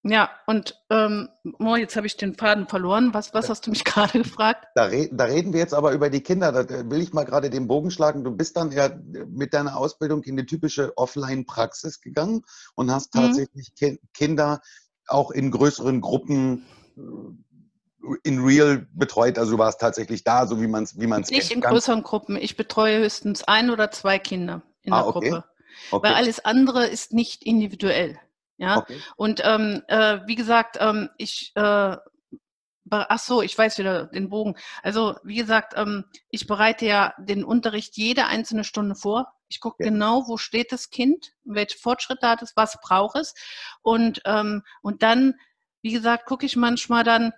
[0.04, 3.14] ja, und ähm, oh, jetzt habe ich den Faden verloren.
[3.14, 4.66] Was, was hast du mich gerade gefragt?
[4.74, 6.52] Da, re da reden wir jetzt aber über die Kinder.
[6.52, 8.22] Da will ich mal gerade den Bogen schlagen.
[8.22, 8.90] Du bist dann ja
[9.28, 12.42] mit deiner Ausbildung in die typische Offline-Praxis gegangen
[12.74, 13.20] und hast Mhm.
[13.20, 14.60] tatsächlich Ki Kinder
[15.08, 16.64] auch in größeren Gruppen
[16.96, 17.00] äh,
[18.22, 19.38] in real betreut.
[19.38, 21.72] Also du warst tatsächlich da, so wie man es wie man's Nicht in kennt.
[21.72, 22.36] größeren Gruppen.
[22.36, 25.30] Ich betreue höchstens ein oder zwei Kinder in Ah, der okay.
[25.30, 25.44] Gruppe.
[25.90, 26.08] Okay.
[26.08, 28.18] Weil alles andere ist nicht individuell.
[28.56, 28.78] Ja.
[28.78, 29.00] okay.
[29.16, 31.96] Und ähm, äh, wie gesagt, ähm, ich, äh,
[32.90, 34.56] ach so, ich weiß wieder den Bogen.
[34.82, 39.32] Also wie gesagt, ähm, ich bereite ja den Unterricht jede einzelne Stunde vor.
[39.48, 39.90] Ich gucke Ja.
[39.90, 43.34] genau, wo steht das Kind, welche Fortschritte hat es, was braucht es.
[43.82, 45.34] Und, ähm, und dann,
[45.82, 47.32] wie gesagt, gucke ich manchmal dann,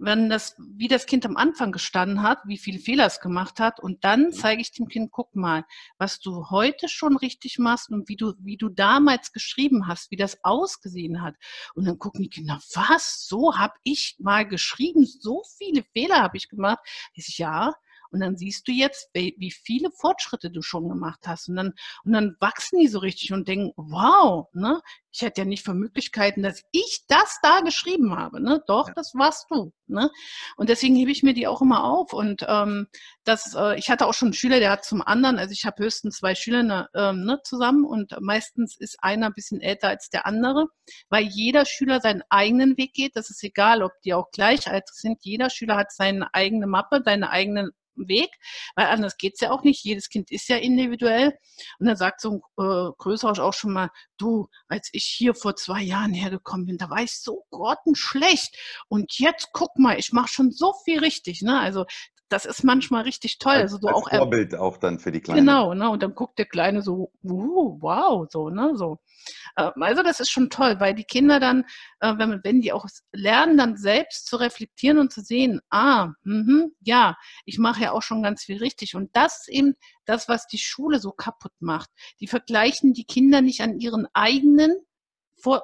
[0.00, 3.80] wenn das, wie das Kind am Anfang gestanden hat, wie viele Fehler es gemacht hat.
[3.80, 4.32] Und dann Mhm.
[4.32, 5.64] zeige ich dem Kind, guck mal,
[5.98, 10.16] was du heute schon richtig machst und wie du, wie du damals geschrieben hast, wie
[10.16, 11.34] das ausgesehen hat.
[11.74, 13.26] Und dann gucken die Kinder, was?
[13.28, 16.78] So habe ich mal geschrieben, so viele Fehler habe ich gemacht.
[17.14, 17.74] Ich sag, ja.
[18.10, 21.48] Und dann siehst du jetzt, wie viele Fortschritte du schon gemacht hast.
[21.48, 24.80] Und dann, und dann wachsen die so richtig und denken, wow, ne?
[25.12, 28.40] Ich hätte ja nicht für Möglichkeiten, dass ich das da geschrieben habe.
[28.40, 28.62] Ne?
[28.68, 28.94] Doch, Ja.
[28.94, 29.72] das warst du.
[29.88, 30.08] Ne?
[30.56, 32.12] Und deswegen hebe ich mir die auch immer auf.
[32.12, 32.86] Und ähm,
[33.24, 35.82] das, äh, ich hatte auch schon einen Schüler, der hat zum anderen, also ich habe
[35.82, 40.10] höchstens zwei Schüler ne, ähm, ne, zusammen und meistens ist einer ein bisschen älter als
[40.10, 40.66] der andere,
[41.08, 43.16] weil jeder Schüler seinen eigenen Weg geht.
[43.16, 45.18] Das ist egal, ob die auch gleichaltrig sind.
[45.22, 48.30] Jeder Schüler hat seine eigene Mappe, seine eigenen Weg,
[48.74, 49.84] weil anders geht's ja auch nicht.
[49.84, 51.36] Jedes Kind ist ja individuell.
[51.78, 55.56] Und dann sagt so ein äh, Größerer auch schon mal, du, als ich hier vor
[55.56, 58.56] zwei Jahren hergekommen bin, da war ich so grottenschlecht.
[58.88, 61.42] Und jetzt guck mal, ich mache schon so viel richtig.
[61.42, 61.58] Ne?
[61.58, 61.84] Also
[62.30, 63.54] das ist manchmal richtig toll.
[63.54, 65.40] Als, also so als auch Vorbild auch dann für die Kleinen.
[65.40, 65.90] Genau, ne?
[65.90, 68.72] Und dann guckt der Kleine so, uh, wow, so, ne?
[68.76, 68.98] So.
[69.56, 71.64] Äh, Also das ist schon toll, weil die Kinder dann,
[71.98, 76.72] äh, wenn, wenn die auch lernen, dann selbst zu reflektieren und zu sehen, ah, mhm,
[76.80, 78.94] ja, ich mache ja auch schon ganz viel richtig.
[78.94, 81.90] Und das ist eben das, was die Schule so kaputt macht.
[82.20, 84.76] Die vergleichen die Kinder nicht an ihren eigenen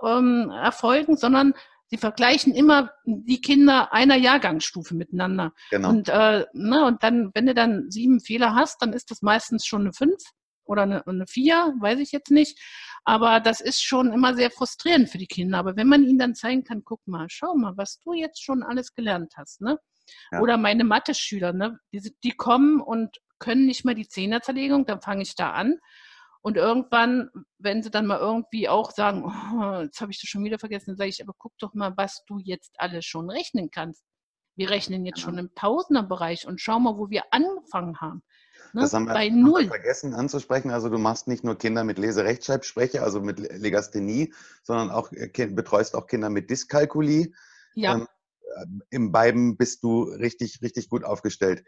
[0.03, 1.55] ähm, Erfolgen, sondern
[1.88, 5.53] sie vergleichen immer die Kinder einer Jahrgangsstufe miteinander.
[5.70, 5.90] Genau.
[5.90, 9.66] Und, äh, ne, und dann, wenn du dann sieben Fehler hast, dann ist das meistens
[9.66, 10.22] schon eine fünf
[10.64, 12.61] oder eine, eine vier, weiß ich jetzt nicht.
[13.05, 15.59] Aber das ist schon immer sehr frustrierend für die Kinder.
[15.59, 18.64] Aber wenn man ihnen dann zeigen kann, guck mal, schau mal, was du jetzt schon
[18.64, 19.79] alles gelernt hast, ne?
[20.33, 20.40] Ja.
[20.40, 21.79] Oder meine Mathe-Schüler, ne?
[21.92, 25.79] Die, die kommen und können nicht mal die Zehnerzerlegung, dann fange ich da an.
[26.47, 27.29] Und irgendwann,
[27.59, 30.91] wenn sie dann mal irgendwie auch sagen, oh, jetzt habe ich das schon wieder vergessen,
[30.91, 34.05] dann sage ich, aber guck doch mal, was du jetzt alles schon rechnen kannst.
[34.55, 38.23] Wir rechnen jetzt schon im Tausenderbereich und schau mal, wo wir angefangen haben.
[38.73, 38.83] Ne?
[38.83, 39.67] Das haben wir, Bei null.
[39.67, 40.71] vergessen anzusprechen.
[40.71, 44.33] Also du machst nicht nur Kinder mit Leserechtschreibschwäche, also mit Legasthenie,
[44.63, 47.33] sondern auch äh, betreust auch Kinder mit Dyskalkulie.
[47.75, 48.07] Ja,
[48.63, 51.65] Ähm, Im beiden bist du richtig, richtig gut aufgestellt.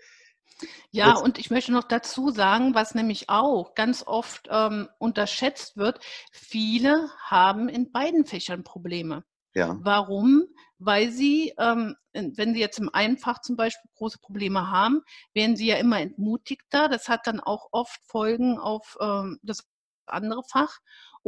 [0.91, 5.77] Ja, kurz- und ich möchte noch dazu sagen, was nämlich auch ganz oft ähm, unterschätzt
[5.77, 6.01] wird,
[6.33, 9.25] viele haben in beiden Fächern Probleme.
[9.55, 10.45] Ja, Warum?
[10.79, 15.03] Weil sie, ähm, wenn sie jetzt im einen Fach zum Beispiel große Probleme haben,
[15.35, 16.89] werden sie ja immer entmutigter.
[16.89, 19.67] Das hat dann auch oft Folgen auf ähm, das
[20.07, 20.79] andere Fach.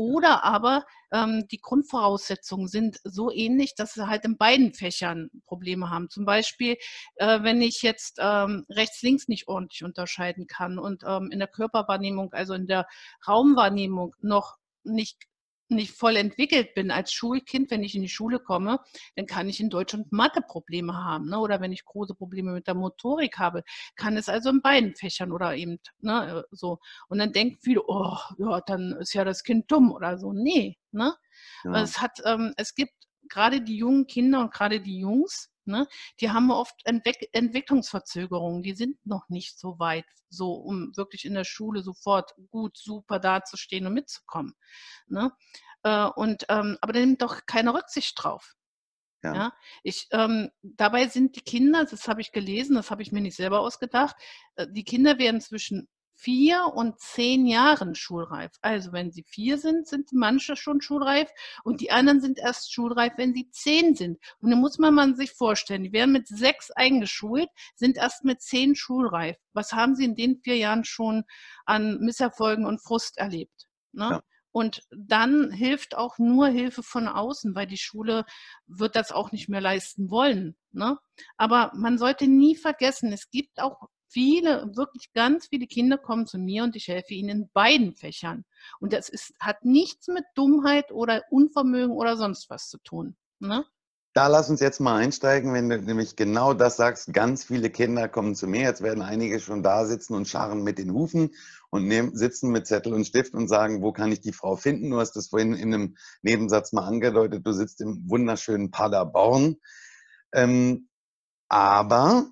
[0.01, 5.91] Oder aber ähm, die Grundvoraussetzungen sind so ähnlich, dass sie halt in beiden Fächern Probleme
[5.91, 6.09] haben.
[6.09, 6.79] Zum Beispiel,
[7.17, 12.33] äh, wenn ich jetzt ähm, rechts-links nicht ordentlich unterscheiden kann und ähm, in der Körperwahrnehmung,
[12.33, 12.87] also in der
[13.29, 15.19] Raumwahrnehmung noch nicht
[15.71, 18.81] nicht voll entwickelt bin als Schulkind, wenn ich in die Schule komme,
[19.17, 21.29] dann kann ich in Deutsch und Mathe Probleme haben.
[21.29, 21.39] Ne?
[21.39, 23.63] Oder wenn ich große Probleme mit der Motorik habe,
[23.97, 26.79] kann es also in beiden Fächern oder eben ne, so.
[27.09, 30.33] Und dann denken viele, oh, ja, dann ist ja das Kind dumm oder so.
[30.33, 31.15] Nee, ne?
[31.65, 31.83] Ja.
[31.83, 32.93] Es hat, ähm, es gibt
[33.29, 35.87] gerade die jungen Kinder und gerade die Jungs, ne,
[36.21, 38.63] die haben oft Entwick Entwicklungsverzögerungen.
[38.63, 43.19] Die sind noch nicht so weit, so um wirklich in der Schule sofort gut, super
[43.19, 44.55] dazustehen und mitzukommen.
[45.07, 45.33] Ne?
[45.83, 48.55] Äh, und, ähm, aber da nimmt doch keine Rücksicht drauf.
[49.23, 49.35] Ja.
[49.35, 49.53] ja.
[49.83, 53.37] ich, ähm, dabei sind die Kinder, das habe ich gelesen, das habe ich mir nicht
[53.37, 54.17] selber ausgedacht,
[54.57, 55.89] äh, die Kinder werden zwischen
[56.21, 58.53] vier und zehn Jahren schulreif.
[58.61, 61.31] Also wenn sie vier sind, sind manche schon schulreif
[61.65, 64.19] und die anderen sind erst schulreif, wenn sie zehn sind.
[64.41, 68.75] Und dann muss man, sich vorstellen, die werden mit sechs eingeschult, sind erst mit zehn
[68.75, 69.37] schulreif.
[69.55, 71.25] Was haben sie in den vier Jahren schon
[71.65, 73.67] an Misserfolgen und Frust erlebt?
[73.93, 74.11] Ne?
[74.11, 74.21] Ja.
[74.53, 78.25] Und dann hilft auch nur Hilfe von außen, weil die Schule
[78.67, 80.57] wird das auch nicht mehr leisten wollen.
[80.73, 80.99] Ne?
[81.37, 86.39] Aber man sollte nie vergessen, es gibt auch viele, wirklich ganz viele Kinder kommen zu
[86.39, 88.45] mir und ich helfe ihnen in beiden Fächern.
[88.81, 93.17] Und das ist, hat nichts mit Dummheit oder Unvermögen oder sonst was zu tun.
[93.39, 93.65] Ne?
[94.13, 97.13] Da lass uns jetzt mal einsteigen, wenn du nämlich genau das sagst.
[97.13, 98.63] Ganz viele Kinder kommen zu mir.
[98.63, 101.31] Jetzt werden einige schon da sitzen und scharren mit den Hufen
[101.71, 104.91] und nehmen, sitzen mit Zettel und Stift und sagen, wo kann ich die Frau finden?
[104.91, 107.47] Du hast das vorhin in einem Nebensatz mal angedeutet.
[107.47, 109.59] Du sitzt im wunderschönen Paderborn.
[110.33, 110.89] Ähm,
[111.49, 112.27] aber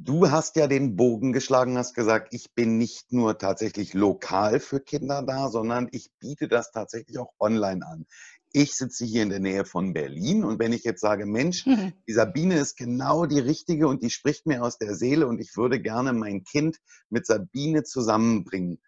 [0.00, 4.78] Du hast ja den Bogen geschlagen, hast gesagt, ich bin nicht nur tatsächlich lokal für
[4.78, 8.06] Kinder da, sondern ich biete das tatsächlich auch online an.
[8.52, 11.94] Ich sitze hier in der Nähe von Berlin und wenn ich jetzt sage, Mensch, mhm.
[12.06, 15.56] die Sabine ist genau die richtige und die spricht mir aus der Seele und ich
[15.56, 16.78] würde gerne mein Kind
[17.10, 18.80] mit Sabine zusammenbringen.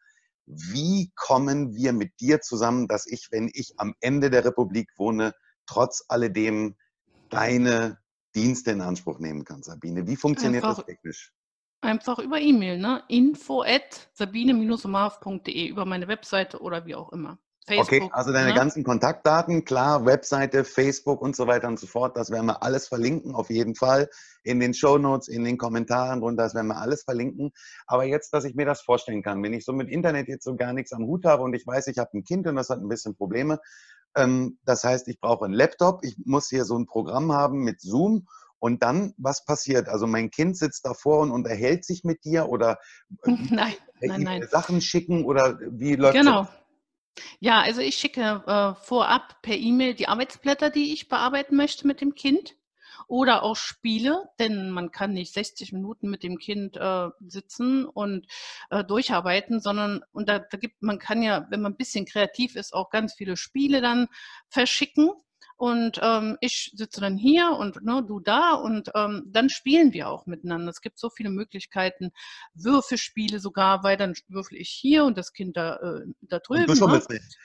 [0.46, 5.34] Wie kommen wir mit dir zusammen, dass ich, wenn ich am Ende der Republik wohne,
[5.66, 6.76] trotz alledem
[7.30, 7.99] deine
[8.34, 10.06] Dienste in Anspruch nehmen kann, Sabine.
[10.06, 11.32] Wie funktioniert einfach, das technisch?
[11.80, 13.02] Einfach über E-Mail, ne?
[13.08, 17.38] Info at sabine-omarv.de über meine Webseite oder wie auch immer.
[17.66, 18.54] Facebook, okay, also deine ne?
[18.54, 22.88] ganzen Kontaktdaten, klar, Webseite, Facebook und so weiter und so fort, das werden wir alles
[22.88, 24.08] verlinken, auf jeden Fall.
[24.42, 27.52] In den Show Notes, in den Kommentaren drunter, das werden wir alles verlinken.
[27.86, 30.56] Aber jetzt, dass ich mir das vorstellen kann, wenn ich so mit Internet jetzt so
[30.56, 32.80] gar nichts am Hut habe und ich weiß, ich habe ein Kind und das hat
[32.80, 33.60] ein bisschen Probleme,
[34.14, 38.26] das heißt, ich brauche einen Laptop, ich muss hier so ein Programm haben mit Zoom
[38.58, 39.88] und dann, was passiert?
[39.88, 42.78] Also mein Kind sitzt davor und unterhält sich mit dir oder
[43.24, 44.48] nein, nein, nein.
[44.50, 46.42] Sachen schicken oder wie läuft genau.
[46.42, 46.50] das?
[47.38, 52.00] Ja, also ich schicke äh, vorab per E-Mail die Arbeitsblätter, die ich bearbeiten möchte mit
[52.00, 52.56] dem Kind
[53.10, 58.26] oder auch Spiele, denn man kann nicht 60 Minuten mit dem Kind äh, sitzen und
[58.70, 62.54] äh, durcharbeiten, sondern und da, da gibt man kann ja, wenn man ein bisschen kreativ
[62.54, 64.06] ist, auch ganz viele Spiele dann
[64.48, 65.10] verschicken.
[65.56, 70.08] Und ähm, ich sitze dann hier und ne, du da und ähm, dann spielen wir
[70.08, 70.70] auch miteinander.
[70.70, 72.12] Es gibt so viele Möglichkeiten,
[72.54, 76.70] Würfelspiele sogar, weil dann würfel ich hier und das Kind da, äh, da drüben.
[76.70, 77.02] Und du ne?
[77.10, 77.36] nicht.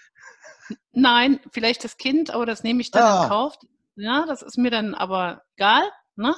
[0.93, 3.23] Nein, vielleicht das Kind, aber das nehme ich dann ah.
[3.23, 3.57] in Kauf.
[3.95, 5.83] Ja, das ist mir dann aber egal.
[6.17, 6.33] Ne?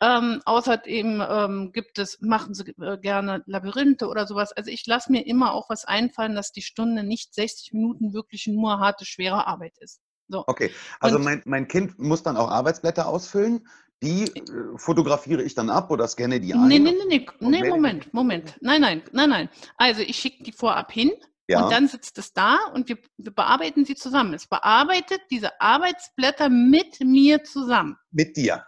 [0.00, 4.52] Ähm, außerdem ähm, gibt es, machen sie äh, gerne Labyrinthe oder sowas.
[4.52, 8.46] Also ich lasse mir immer auch was einfallen, dass die Stunde nicht 60 Minuten wirklich
[8.46, 10.00] nur harte, schwere Arbeit ist.
[10.28, 10.44] So.
[10.46, 13.66] Okay, also mein, mein Kind muss dann auch Arbeitsblätter ausfüllen.
[14.00, 14.42] Die äh,
[14.76, 16.68] fotografiere ich dann ab oder scanne die ein?
[16.68, 18.56] Nee, nee, nee, nee, nee Moment, Moment.
[18.62, 19.48] Nein, nein, nein, nein.
[19.76, 21.10] Also ich schicke die vorab hin
[21.50, 21.64] ja.
[21.64, 24.34] Und dann sitzt es da und wir, wir, bearbeiten sie zusammen.
[24.34, 27.96] Es bearbeitet diese Arbeitsblätter mit mir zusammen.
[28.12, 28.64] Mit dir.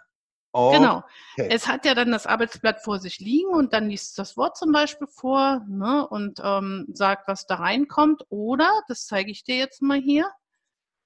[0.53, 1.05] Oh, genau.
[1.35, 1.49] Okay.
[1.51, 4.73] Es hat ja dann das Arbeitsblatt vor sich liegen und dann liest das Wort zum
[4.73, 8.25] Beispiel vor ne, und ähm, sagt, was da reinkommt.
[8.29, 10.29] Oder, das zeige ich dir jetzt mal hier,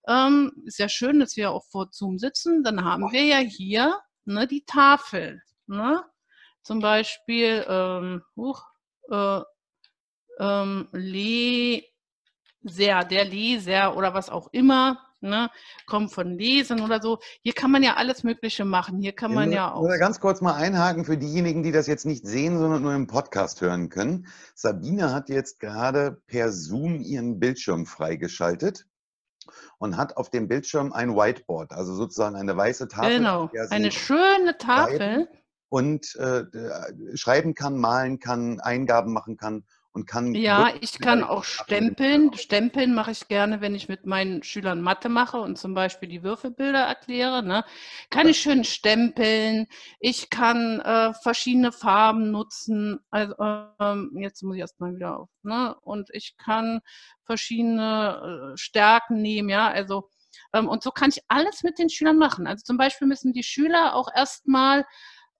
[0.08, 2.64] ähm, ist ja schön, dass wir auch vor Zoom sitzen.
[2.64, 5.42] Dann haben wir ja hier ne, die Tafel.
[5.66, 6.02] Ne?
[6.62, 8.64] Zum Beispiel, ähm, huch,
[9.10, 9.42] äh,
[10.38, 11.84] ähm, Leser,
[13.04, 15.50] der Leser oder was auch immer, ne,
[15.86, 17.18] kommt von Lesen oder so.
[17.42, 19.00] Hier kann man ja alles Mögliche machen.
[19.00, 19.88] Hier kann man ja, ja auch.
[19.98, 23.60] Ganz kurz mal einhaken für diejenigen, die das jetzt nicht sehen, sondern nur im Podcast
[23.60, 24.26] hören können.
[24.54, 28.86] Sabine hat jetzt gerade per Zoom ihren Bildschirm freigeschaltet
[29.78, 33.18] und hat auf dem Bildschirm ein Whiteboard, also sozusagen eine weiße Tafel.
[33.18, 35.28] Genau, eine schöne Tafel.
[35.68, 36.44] Und äh,
[37.16, 39.64] schreiben kann, malen kann, Eingaben machen kann
[39.96, 40.34] und kann.
[40.34, 42.32] Ja, ich kann auch stempeln.
[42.34, 46.22] Stempeln mache ich gerne, wenn ich mit meinen Schülern Mathe mache und zum Beispiel die
[46.22, 47.42] Würfelbilder erkläre.
[47.42, 47.64] Ne?
[48.10, 49.66] Kann ich schön stempeln.
[49.98, 53.00] Ich kann äh, verschiedene Farben nutzen.
[53.10, 55.30] Also ähm, jetzt muss ich erstmal wieder auf.
[55.42, 55.74] Ne?
[55.80, 56.80] Und ich kann
[57.24, 59.48] verschiedene äh, Stärken nehmen.
[59.48, 60.10] Ja, also
[60.52, 62.46] ähm, und so kann ich alles mit den Schülern machen.
[62.46, 64.84] Also zum Beispiel müssen die Schüler auch erstmal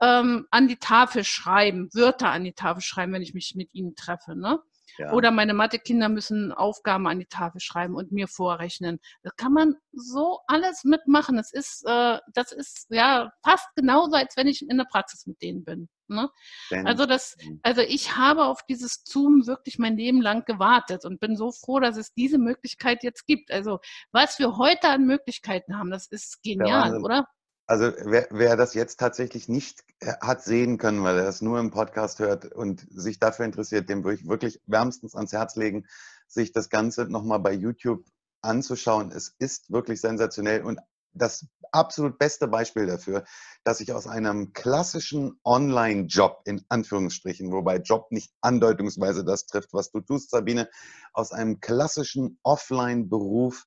[0.01, 3.95] ähm, an die Tafel schreiben, Wörter an die Tafel schreiben, wenn ich mich mit ihnen
[3.95, 4.37] treffe.
[4.37, 4.61] Ne?
[4.99, 5.13] Ja.
[5.13, 8.99] Oder meine Mathe-Kinder müssen Aufgaben an die Tafel schreiben und mir vorrechnen.
[9.23, 11.37] Das kann man so alles mitmachen.
[11.37, 15.43] Das ist, äh, das ist ja fast genauso, als wenn ich in der Praxis mit
[15.43, 15.89] denen bin.
[16.09, 16.31] Ne?
[16.85, 21.37] Also das, also ich habe auf dieses Zoom wirklich mein Leben lang gewartet und bin
[21.37, 23.51] so froh, dass es diese Möglichkeit jetzt gibt.
[23.51, 23.81] Also
[24.13, 27.27] was wir heute an Möglichkeiten haben, das ist genial, oder?
[27.69, 31.59] Also wer, wer das jetzt tatsächlich nicht äh, hat sehen können, weil er das nur
[31.59, 35.87] im Podcast hört und sich dafür interessiert, dem würde ich wirklich wärmstens ans Herz legen,
[36.29, 38.05] sich das Ganze nochmal bei YouTube
[38.41, 39.11] anzuschauen.
[39.11, 40.79] Es ist wirklich sensationell und
[41.13, 43.25] das absolut beste Beispiel dafür,
[43.65, 49.91] dass ich aus einem klassischen Online-Job in Anführungsstrichen, wobei Job nicht andeutungsweise das trifft, was
[49.91, 50.69] du tust, Sabine,
[51.13, 53.65] aus einem klassischen Offline-Beruf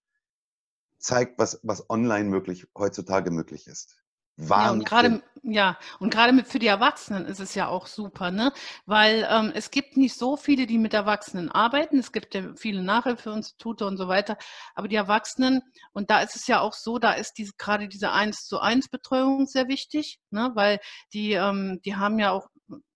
[1.00, 4.00] zeigt, was, was online möglich, heutzutage möglich ist.
[4.38, 8.54] Ja, und gerade ja, und gerade für die Erwachsenen ist es ja auch super, ne?
[8.86, 12.00] Weil ähm, es gibt nicht so viele, die mit Erwachsenen arbeiten.
[12.00, 14.38] Es gibt ja viele Nachhilfeinstitute und so weiter.
[14.76, 15.62] Aber die Erwachsenen,
[15.94, 18.90] und da ist es ja auch so, da ist diese, gerade diese Eins zu eins
[18.90, 20.52] Betreuung sehr wichtig, ne?
[20.56, 20.80] Weil
[21.14, 22.48] die, ähm, die haben ja auch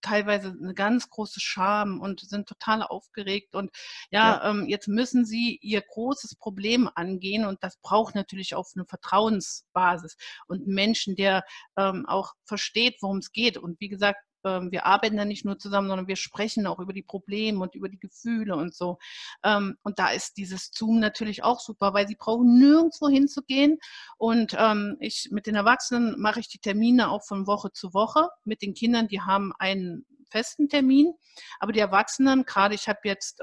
[0.02, 3.56] teilweise eine ganz große Scham und sind total aufgeregt.
[3.56, 3.72] Und
[4.12, 4.50] ja, ja.
[4.50, 10.18] Ähm, jetzt müssen sie ihr großes Problem angehen und das braucht natürlich auch eine Vertrauensbasis
[10.48, 11.44] und Menschen, der
[11.78, 13.58] ähm, auch versteht, worum es geht.
[13.58, 16.94] Und wie gesagt, ähm, wir arbeiten da nicht nur zusammen, sondern wir sprechen auch über
[16.94, 18.98] die Probleme und über die Gefühle und so.
[19.44, 23.80] Ähm, und da ist dieses Zoom natürlich auch super, weil sie brauchen nirgendwo hinzugehen.
[24.18, 28.30] Und ähm, ich mit den Erwachsenen mache ich die Termine auch von Woche zu Woche.
[28.46, 31.14] Mit den Kindern, die haben einen festen Termin.
[31.60, 33.40] Aber die Erwachsenen, gerade ich habe jetzt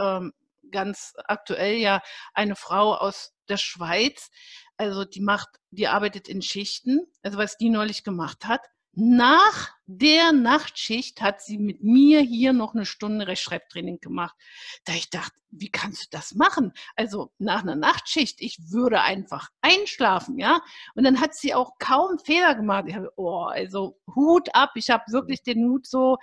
[0.71, 2.01] ganz aktuell ja
[2.35, 4.31] eine Frau aus der Schweiz,
[4.77, 7.01] also die macht, die arbeitet in Schichten.
[7.23, 12.74] Also was die neulich gemacht hat, nach der Nachtschicht hat sie mit mir hier noch
[12.74, 14.37] eine Stunde Rechtschreibtraining gemacht.
[14.85, 16.72] Da ich dachte, wie kannst du das machen?
[16.94, 20.61] Also nach einer Nachtschicht, ich würde einfach einschlafen, ja.
[20.94, 22.85] Und dann hat sie auch kaum Fehler gemacht.
[22.87, 24.70] Ich habe, oh, also Hut ab.
[24.76, 26.18] Ich habe wirklich den Hut so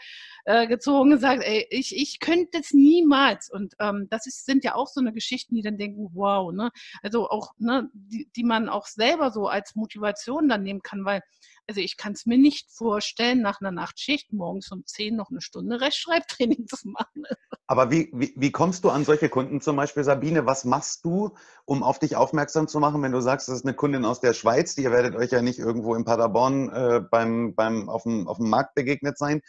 [0.45, 3.49] äh, gezogen und gesagt, ey, ich, ich könnte es niemals.
[3.51, 6.71] Und ähm, das ist, sind ja auch so eine Geschichten, die dann denken, wow, ne?
[7.01, 11.21] Also auch, ne, die, die man auch selber so als Motivation dann nehmen kann, weil
[11.67, 15.41] also ich kann es mir nicht vorstellen, nach einer Nachtschicht morgens um 10 noch eine
[15.41, 17.25] Stunde Rechtschreibtraining zu machen.
[17.67, 20.45] Aber wie, wie, wie kommst du an solche Kunden zum Beispiel, Sabine?
[20.45, 23.73] Was machst du, um auf dich aufmerksam zu machen, wenn du sagst, das ist eine
[23.73, 27.53] Kundin aus der Schweiz, die ihr werdet euch ja nicht irgendwo in Paderborn äh, beim,
[27.56, 29.41] beim, auf, dem, auf dem Markt begegnet sein.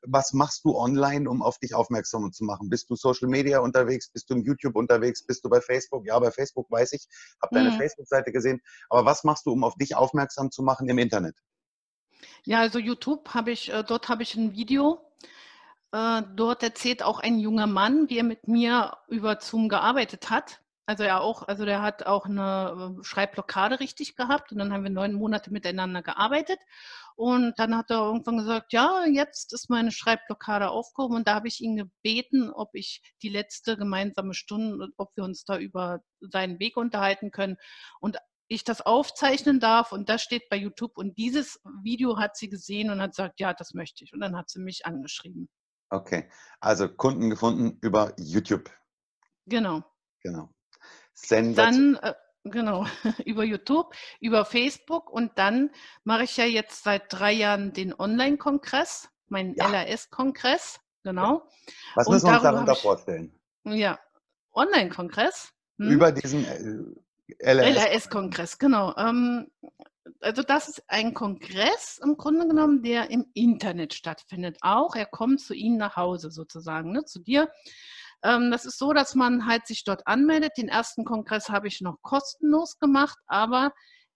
[0.00, 2.70] Was machst du online, um auf dich aufmerksam zu machen?
[2.70, 4.08] Bist du Social Media unterwegs?
[4.10, 5.26] Bist du im YouTube unterwegs?
[5.26, 6.06] Bist du bei Facebook?
[6.06, 7.06] Ja, bei Facebook weiß ich,
[7.42, 7.76] habe deine mhm.
[7.76, 8.62] Facebook-Seite gesehen.
[8.88, 11.36] Aber was machst du, um auf dich aufmerksam zu machen im Internet?
[12.44, 15.00] Ja, also YouTube habe ich, äh, dort habe ich ein Video.
[15.92, 20.60] Äh, dort erzählt auch ein junger Mann, wie er mit mir über Zoom gearbeitet hat.
[20.86, 24.84] Also er auch, also der hat auch eine äh, Schreibblockade richtig gehabt und dann haben
[24.84, 26.58] wir neun Monate miteinander gearbeitet.
[27.14, 31.48] Und dann hat er irgendwann gesagt, ja, jetzt ist meine Schreibblockade aufgehoben und da habe
[31.48, 36.60] ich ihn gebeten, ob ich die letzte gemeinsame Stunde, ob wir uns da über seinen
[36.60, 37.56] Weg unterhalten können.
[38.00, 42.48] Und ich das aufzeichnen darf und das steht bei YouTube und dieses Video hat sie
[42.48, 45.48] gesehen und hat gesagt, ja, das möchte ich und dann hat sie mich angeschrieben.
[45.90, 46.30] Okay,
[46.60, 48.70] also Kunden gefunden über YouTube.
[49.46, 49.82] Genau.
[50.22, 50.50] Genau.
[51.30, 52.86] Dann äh, genau
[53.24, 55.70] über YouTube, über Facebook und dann
[56.04, 59.68] mache ich ja jetzt seit drei Jahren den Online-Kongress, meinen ja.
[59.68, 61.48] LRS-Kongress, genau.
[61.94, 63.38] Was müssen wir uns darunter vorstellen?
[63.64, 63.98] Ja,
[64.52, 65.52] Online-Kongress.
[65.78, 65.90] Hm?
[65.90, 67.00] Über diesen äh,
[67.40, 68.94] LRS-Kongress, genau.
[68.96, 69.50] Ähm,
[70.20, 74.58] also das ist ein Kongress im Grunde genommen, der im Internet stattfindet.
[74.62, 77.50] Auch er kommt zu Ihnen nach Hause sozusagen, ne, zu dir.
[78.22, 80.52] Ähm, das ist so, dass man halt sich dort anmeldet.
[80.56, 83.72] Den ersten Kongress habe ich noch kostenlos gemacht, aber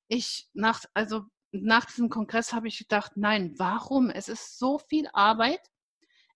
[0.08, 1.22] ich nach, also
[1.52, 4.10] nach diesem Kongress habe ich gedacht, nein, warum?
[4.10, 5.60] Es ist so viel Arbeit.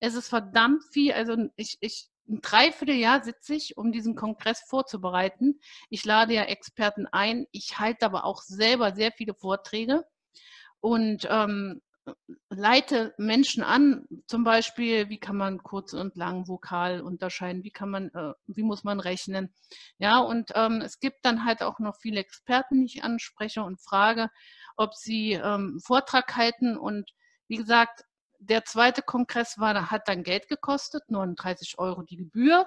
[0.01, 1.13] Es ist verdammt viel.
[1.13, 5.61] Also ich, ich ein Dreivierteljahr sitze ich, um diesen Kongress vorzubereiten.
[5.91, 7.47] Ich lade ja Experten ein.
[7.53, 10.05] Ich halte aber auch selber sehr viele Vorträge.
[10.81, 11.81] Und ähm,
[12.51, 17.91] leite Menschen an, zum Beispiel, wie kann man kurz und lang vokal unterscheiden, wie kann
[17.91, 19.53] man, äh, wie muss man rechnen.
[19.99, 23.81] Ja, und ähm, es gibt dann halt auch noch viele Experten, die ich anspreche und
[23.81, 24.31] frage,
[24.77, 26.77] ob sie ähm, Vortrag halten.
[26.77, 27.11] Und
[27.49, 28.05] wie gesagt,
[28.41, 32.67] der zweite Kongress war, hat dann Geld gekostet, 39 Euro die Gebühr.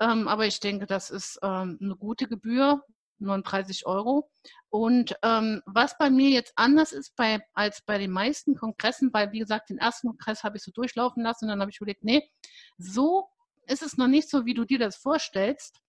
[0.00, 2.82] Ähm, aber ich denke, das ist ähm, eine gute Gebühr,
[3.18, 4.30] 39 Euro.
[4.68, 9.32] Und ähm, was bei mir jetzt anders ist bei, als bei den meisten Kongressen, weil
[9.32, 12.04] wie gesagt, den ersten Kongress habe ich so durchlaufen lassen und dann habe ich überlegt,
[12.04, 12.28] nee,
[12.78, 13.28] so
[13.66, 15.80] ist es noch nicht so, wie du dir das vorstellst.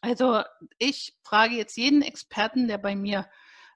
[0.00, 0.42] Also
[0.78, 3.28] ich frage jetzt jeden Experten, der bei mir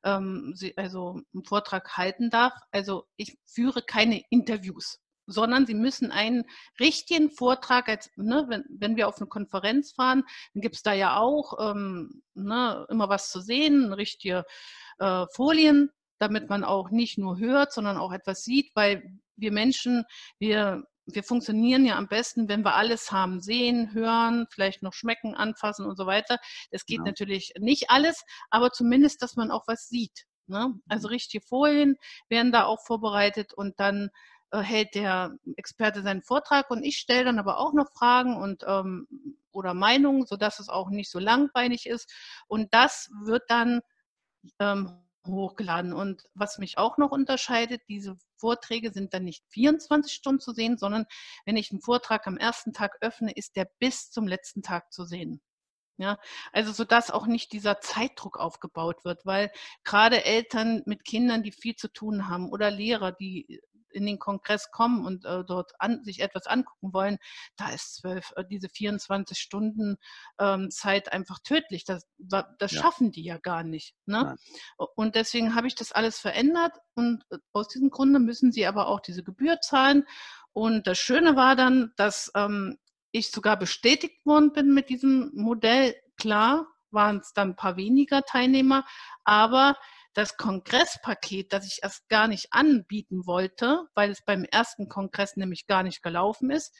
[0.05, 2.53] ähm, also einen Vortrag halten darf.
[2.71, 6.45] Also ich führe keine Interviews sondern sie müssen einen
[6.81, 10.25] richtigen Vortrag, als, ne, wenn, wenn wir auf eine Konferenz fahren,
[10.55, 14.45] dann gibt es da ja auch ähm, ne, immer was zu sehen, richtige
[14.99, 20.05] äh, Folien, damit man auch nicht nur hört, sondern auch etwas sieht, weil wir Menschen,
[20.39, 25.35] wir, wir funktionieren ja am besten, wenn wir alles haben, sehen, hören, vielleicht noch schmecken,
[25.35, 26.39] anfassen und so weiter.
[26.71, 27.05] Das geht ja.
[27.05, 30.27] natürlich nicht alles, aber zumindest, dass man auch was sieht.
[30.47, 30.75] Ne?
[30.89, 31.15] Also mhm.
[31.15, 31.97] richtige Folien
[32.29, 34.11] werden da auch vorbereitet und dann
[34.51, 38.65] äh, hält der Experte seinen Vortrag und ich stelle dann aber auch noch Fragen und
[38.67, 39.07] ähm,
[39.51, 42.13] oder Meinungen, sodass es auch nicht so langweilig ist.
[42.47, 43.81] Und das wird dann
[44.61, 45.93] ähm, hochgeladen.
[45.93, 50.79] Und was mich auch noch unterscheidet, diese Vorträge sind dann nicht 24 Stunden zu sehen,
[50.79, 51.07] sondern
[51.45, 55.05] wenn ich einen Vortrag am ersten Tag öffne, ist der bis zum letzten Tag zu
[55.05, 55.41] sehen.
[56.01, 56.17] Ja,
[56.53, 59.51] also so dass auch nicht dieser Zeitdruck aufgebaut wird, weil
[59.83, 63.61] gerade Eltern mit Kindern, die viel zu tun haben oder Lehrer, die
[63.93, 67.19] in den Kongress kommen und äh, dort an, sich etwas angucken wollen,
[67.57, 69.97] da ist zwölf, äh, diese 24 Stunden
[70.39, 71.85] ähm, Zeit einfach tödlich.
[71.85, 72.83] Das, das ja.
[72.83, 73.95] schaffen die ja gar nicht.
[74.07, 74.37] Ne?
[74.95, 78.89] Und deswegen habe ich das alles verändert und äh, aus diesem Grunde müssen sie aber
[78.89, 80.05] auch diese Gebühr zahlen.
[80.53, 82.79] Und das Schöne war dann, dass ähm,
[83.13, 85.95] ich sogar bestätigt worden bin mit diesem Modell.
[86.17, 88.85] Klar waren es dann ein paar weniger Teilnehmer,
[89.25, 89.77] aber
[90.19, 95.69] das Kongresspaket, das ich erst gar nicht anbieten wollte, weil es beim ersten Kongress nämlich
[95.69, 96.75] gar nicht gelaufen ist,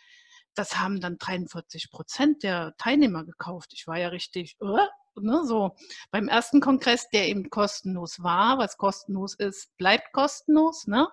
[0.57, 3.71] das haben dann 43 Prozent der Teilnehmer gekauft.
[3.75, 4.81] Ich war ja richtig, uh,
[5.15, 5.77] ne, so
[6.11, 11.07] beim ersten Kongress, der eben kostenlos war, was kostenlos ist, bleibt kostenlos, ne?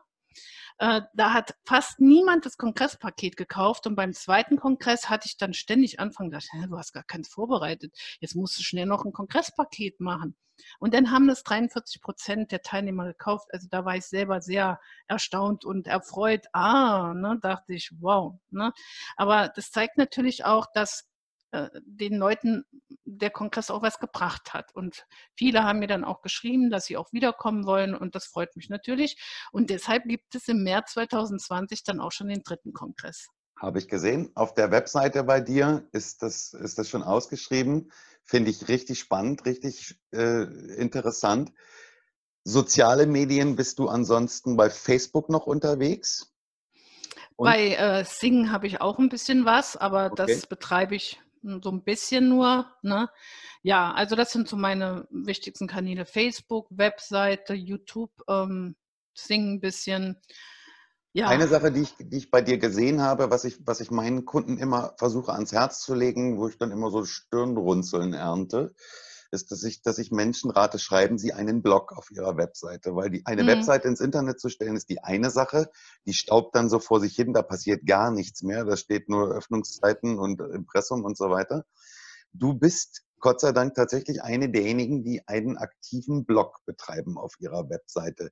[0.77, 5.53] Äh, da hat fast niemand das Kongresspaket gekauft und beim zweiten Kongress hatte ich dann
[5.53, 9.99] ständig anfangen, gedacht, du hast gar keins vorbereitet, jetzt musst du schnell noch ein Kongresspaket
[9.99, 10.35] machen.
[10.79, 13.49] Und dann haben das 43 Prozent der Teilnehmer gekauft.
[13.51, 16.45] Also da war ich selber sehr erstaunt und erfreut.
[16.53, 18.39] Ah, ne, dachte ich, wow.
[18.51, 18.71] Ne?
[19.17, 21.09] Aber das zeigt natürlich auch, dass
[21.55, 22.65] äh, den Leuten
[23.05, 24.75] der Kongress auch was gebracht hat.
[24.75, 28.55] Und viele haben mir dann auch geschrieben, dass sie auch wiederkommen wollen und das freut
[28.55, 29.17] mich natürlich.
[29.51, 33.27] Und deshalb gibt es im März 2020 dann auch schon den dritten Kongress.
[33.57, 34.31] Habe ich gesehen.
[34.35, 37.91] Auf der Webseite bei dir ist das, ist das schon ausgeschrieben.
[38.23, 40.43] Finde ich richtig spannend, richtig äh,
[40.75, 41.53] interessant.
[42.43, 46.35] Soziale Medien, bist du ansonsten bei Facebook noch unterwegs?
[47.37, 47.45] Und?
[47.45, 50.25] Bei äh, Sing habe ich auch ein bisschen was, aber okay.
[50.27, 51.19] das betreibe ich
[51.63, 52.65] so ein bisschen nur.
[52.81, 53.09] Ne?
[53.63, 56.05] Ja, also das sind so meine wichtigsten Kanäle.
[56.05, 58.75] Facebook, Webseite, YouTube, ähm,
[59.15, 60.21] Sing ein bisschen.
[61.13, 61.27] Ja.
[61.27, 64.25] Eine Sache, die ich, die ich bei dir gesehen habe, was ich, was ich meinen
[64.25, 68.75] Kunden immer versuche ans Herz zu legen, wo ich dann immer so Stirnrunzeln ernte,
[69.35, 72.95] ist, dass ich, dass ich Menschen rate, schreiben sie einen Blog auf ihrer Webseite.
[72.95, 73.47] Weil die, eine mhm.
[73.47, 75.69] Webseite ins Internet zu stellen, ist die eine Sache.
[76.05, 78.65] Die staubt dann so vor sich hin, da passiert gar nichts mehr.
[78.65, 81.65] Da steht nur Öffnungszeiten und Impressum und so weiter.
[82.33, 87.69] Du bist Gott sei Dank tatsächlich eine derjenigen, die einen aktiven Blog betreiben auf ihrer
[87.69, 88.31] Webseite.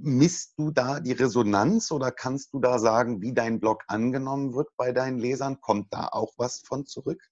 [0.00, 4.68] Misst du da die Resonanz oder kannst du da sagen, wie dein Blog angenommen wird
[4.76, 5.60] bei deinen Lesern?
[5.60, 7.22] Kommt da auch was von zurück?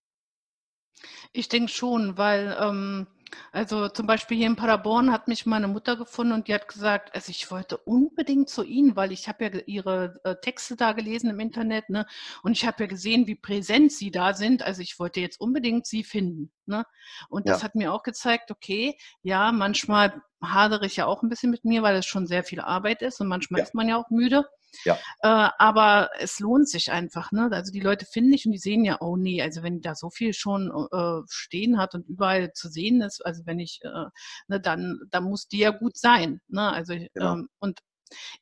[1.33, 3.07] Ich denke schon, weil, ähm,
[3.51, 7.15] also zum Beispiel hier in Paderborn hat mich meine Mutter gefunden und die hat gesagt,
[7.15, 11.31] also ich wollte unbedingt zu Ihnen, weil ich habe ja ihre äh, Texte da gelesen
[11.31, 12.07] im Internet, ne?
[12.43, 14.63] Und ich habe ja gesehen, wie präsent Sie da sind.
[14.63, 16.53] Also ich wollte jetzt unbedingt Sie finden.
[16.67, 16.85] Ne?
[17.29, 21.51] Und das hat mir auch gezeigt, okay, ja, manchmal hadere ich ja auch ein bisschen
[21.51, 23.65] mit mir, weil es schon sehr viel Arbeit ist und manchmal ja.
[23.65, 24.45] ist man ja auch müde.
[24.85, 24.99] Ja.
[25.21, 27.33] Äh, aber es lohnt sich einfach.
[27.33, 27.49] Ne?
[27.53, 30.11] Also die Leute finden nicht und die sehen ja, oh nee, also wenn da so
[30.11, 34.07] viel schon äh, stehen hat und überall zu sehen ist, also wenn ich, äh,
[34.49, 36.41] ne, dann, dann muss die ja gut sein.
[36.49, 36.73] Ne?
[36.73, 37.35] Also genau.
[37.35, 37.81] ähm, und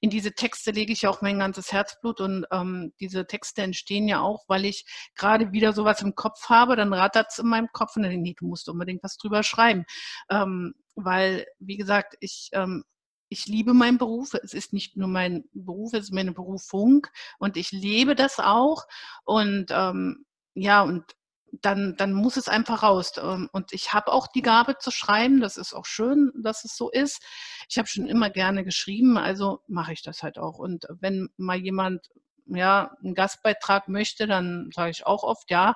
[0.01, 4.09] in diese Texte lege ich ja auch mein ganzes Herzblut und ähm, diese Texte entstehen
[4.09, 7.68] ja auch, weil ich gerade wieder sowas im Kopf habe, dann rattert es in meinem
[7.72, 9.85] Kopf und dann denke ich, nee, du musst unbedingt was drüber schreiben.
[10.31, 12.85] Ähm, weil, wie gesagt, ich ähm,
[13.31, 14.35] ich liebe meinen Beruf.
[14.35, 17.07] Es ist nicht nur mein Beruf, es ist meine Berufung
[17.39, 18.87] und ich lebe das auch.
[19.24, 21.05] Und ähm, ja, und
[21.53, 23.12] dann, dann muss es einfach raus.
[23.22, 25.41] Ähm, und ich habe auch die Gabe zu schreiben.
[25.41, 27.22] Das ist auch schön, dass es so ist.
[27.68, 30.59] Ich habe schon immer gerne geschrieben, also mache ich das halt auch.
[30.59, 32.11] Und wenn mal jemand
[32.47, 35.74] ja, einen Gastbeitrag möchte, dann sage ich auch oft ja,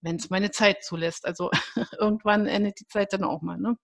[0.00, 1.26] wenn es meine Zeit zulässt.
[1.26, 1.50] Also
[1.98, 3.58] irgendwann endet die Zeit dann auch mal.
[3.58, 3.76] Ne?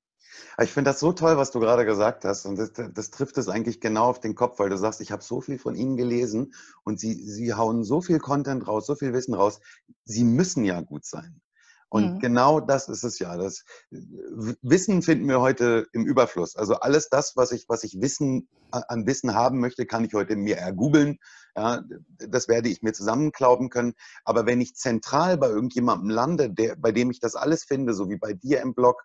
[0.63, 2.47] Ich finde das so toll, was du gerade gesagt hast.
[2.47, 5.23] Und das, das, trifft es eigentlich genau auf den Kopf, weil du sagst, ich habe
[5.23, 6.55] so viel von Ihnen gelesen
[6.85, 9.61] und Sie, Sie hauen so viel Content raus, so viel Wissen raus.
[10.05, 11.41] Sie müssen ja gut sein.
[11.91, 12.19] Und mhm.
[12.21, 13.37] genau das ist es ja.
[13.37, 16.55] Das Wissen finden wir heute im Überfluss.
[16.55, 20.37] Also alles das, was ich, was ich Wissen an Wissen haben möchte, kann ich heute
[20.37, 21.19] mir ergoogeln.
[21.57, 21.83] Ja,
[22.19, 23.95] das werde ich mir zusammenklauben können.
[24.25, 28.09] Aber wenn ich zentral bei irgendjemandem lande, der, bei dem ich das alles finde, so
[28.09, 29.05] wie bei dir im Blog,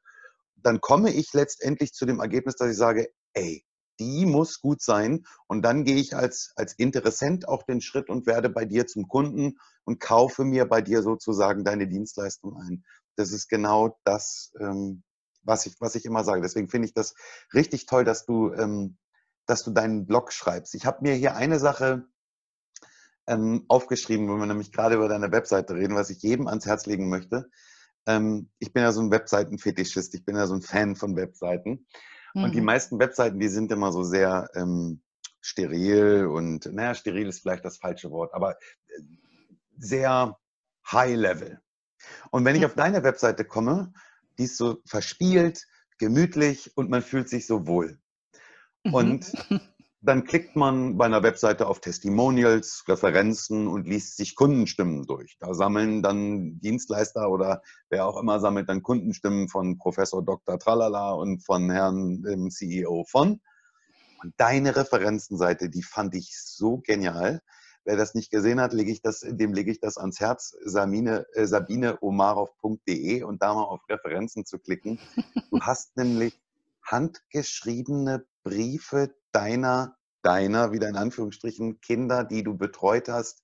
[0.65, 3.63] dann komme ich letztendlich zu dem Ergebnis, dass ich sage, ey,
[3.99, 5.25] die muss gut sein.
[5.47, 9.07] Und dann gehe ich als, als Interessent auch den Schritt und werde bei dir zum
[9.07, 12.83] Kunden und kaufe mir bei dir sozusagen deine Dienstleistung ein.
[13.15, 15.03] Das ist genau das, ähm,
[15.43, 16.41] was, ich, was ich immer sage.
[16.41, 17.13] Deswegen finde ich das
[17.53, 18.97] richtig toll, dass du, ähm,
[19.45, 20.73] dass du deinen Blog schreibst.
[20.73, 22.07] Ich habe mir hier eine Sache
[23.27, 26.87] ähm, aufgeschrieben, wenn wir nämlich gerade über deine Webseite reden, was ich jedem ans Herz
[26.87, 27.51] legen möchte
[28.05, 31.85] ähm, ich bin ja so ein Webseitenfetischist, ich bin ja so ein Fan von Webseiten.
[32.33, 32.43] Mhm.
[32.43, 32.65] Und die mhm.
[32.65, 35.01] meisten Webseiten, die sind immer so sehr ähm,
[35.41, 39.01] steril und, naja, steril ist vielleicht das falsche Wort, aber äh,
[39.77, 40.37] sehr
[40.91, 41.59] high level.
[42.31, 43.93] Und wenn ich auf deine Webseite komme,
[44.37, 45.65] die ist so verspielt,
[45.97, 47.99] gemütlich und man fühlt sich so wohl.
[48.83, 48.93] Mhm.
[48.93, 49.31] Und
[50.05, 55.35] Dann klickt man bei einer Webseite auf Testimonials, Referenzen und liest sich Kundenstimmen durch.
[55.39, 60.59] Da sammeln dann Dienstleister oder wer auch immer sammelt dann Kundenstimmen von Professor Dr.
[60.59, 63.41] Tralala und von Herrn dem CEO von.
[64.21, 67.41] Und deine Referenzenseite, die fand ich so genial.
[67.83, 71.25] Wer das nicht gesehen hat, lege ich das, dem lege ich das ans Herz, Sabine,
[71.33, 74.99] äh, sabineomarov.de und da mal auf Referenzen zu klicken.
[75.49, 76.39] Du hast nämlich
[76.83, 79.94] handgeschriebene Briefe deiner,
[80.25, 83.43] deiner, wieder in Anführungsstrichen, Kinder, die du betreut hast,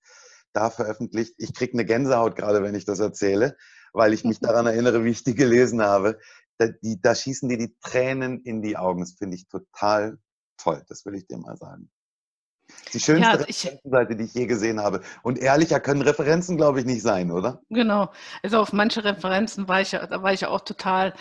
[0.54, 1.36] da veröffentlicht.
[1.38, 3.56] Ich kriege eine Gänsehaut gerade, wenn ich das erzähle,
[3.94, 6.20] weil ich mich daran erinnere, wie ich die gelesen habe.
[6.58, 9.02] Da, die, da schießen dir die Tränen in die Augen.
[9.02, 10.18] Das finde ich total
[10.58, 10.84] toll.
[10.88, 11.90] Das will ich dir mal sagen.
[12.94, 15.02] Die schönste ja, also Referenzenseite, die ich je gesehen habe.
[15.24, 17.62] Und ehrlicher können Referenzen, glaube ich, nicht sein, oder?
[17.70, 18.12] Genau.
[18.44, 21.14] Also auf manche Referenzen war ich da war ich auch total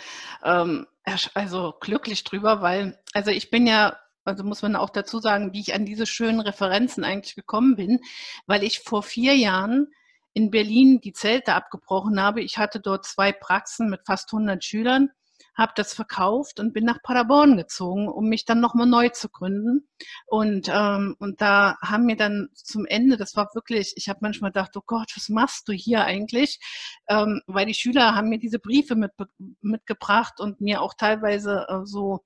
[0.43, 0.87] ähm,
[1.33, 5.61] also glücklich drüber, weil, also ich bin ja also muss man auch dazu sagen, wie
[5.61, 7.99] ich an diese schönen Referenzen eigentlich gekommen bin,
[8.45, 9.87] weil ich vor vier Jahren
[10.33, 12.41] in Berlin die Zelte abgebrochen habe.
[12.41, 15.09] Ich hatte dort zwei Praxen mit fast 100 Schülern,
[15.55, 19.89] habe das verkauft und bin nach Paderborn gezogen, um mich dann nochmal neu zu gründen.
[20.25, 24.51] Und, ähm, und da haben mir dann zum Ende, das war wirklich, ich habe manchmal
[24.51, 26.59] gedacht, oh Gott, was machst du hier eigentlich?
[27.09, 29.11] Ähm, weil die Schüler haben mir diese Briefe mit,
[29.61, 32.23] mitgebracht und mir auch teilweise äh, so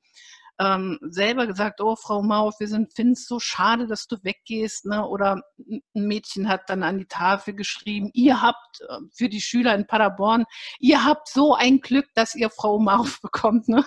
[0.59, 4.85] ähm, selber gesagt, oh Frau Mauf, wir sind finden es so schade, dass du weggehst.
[4.85, 5.05] Ne?
[5.05, 9.75] Oder ein Mädchen hat dann an die Tafel geschrieben, ihr habt äh, für die Schüler
[9.75, 10.45] in Paderborn,
[10.79, 13.67] ihr habt so ein Glück, dass ihr Frau Mauf bekommt.
[13.67, 13.85] Ne?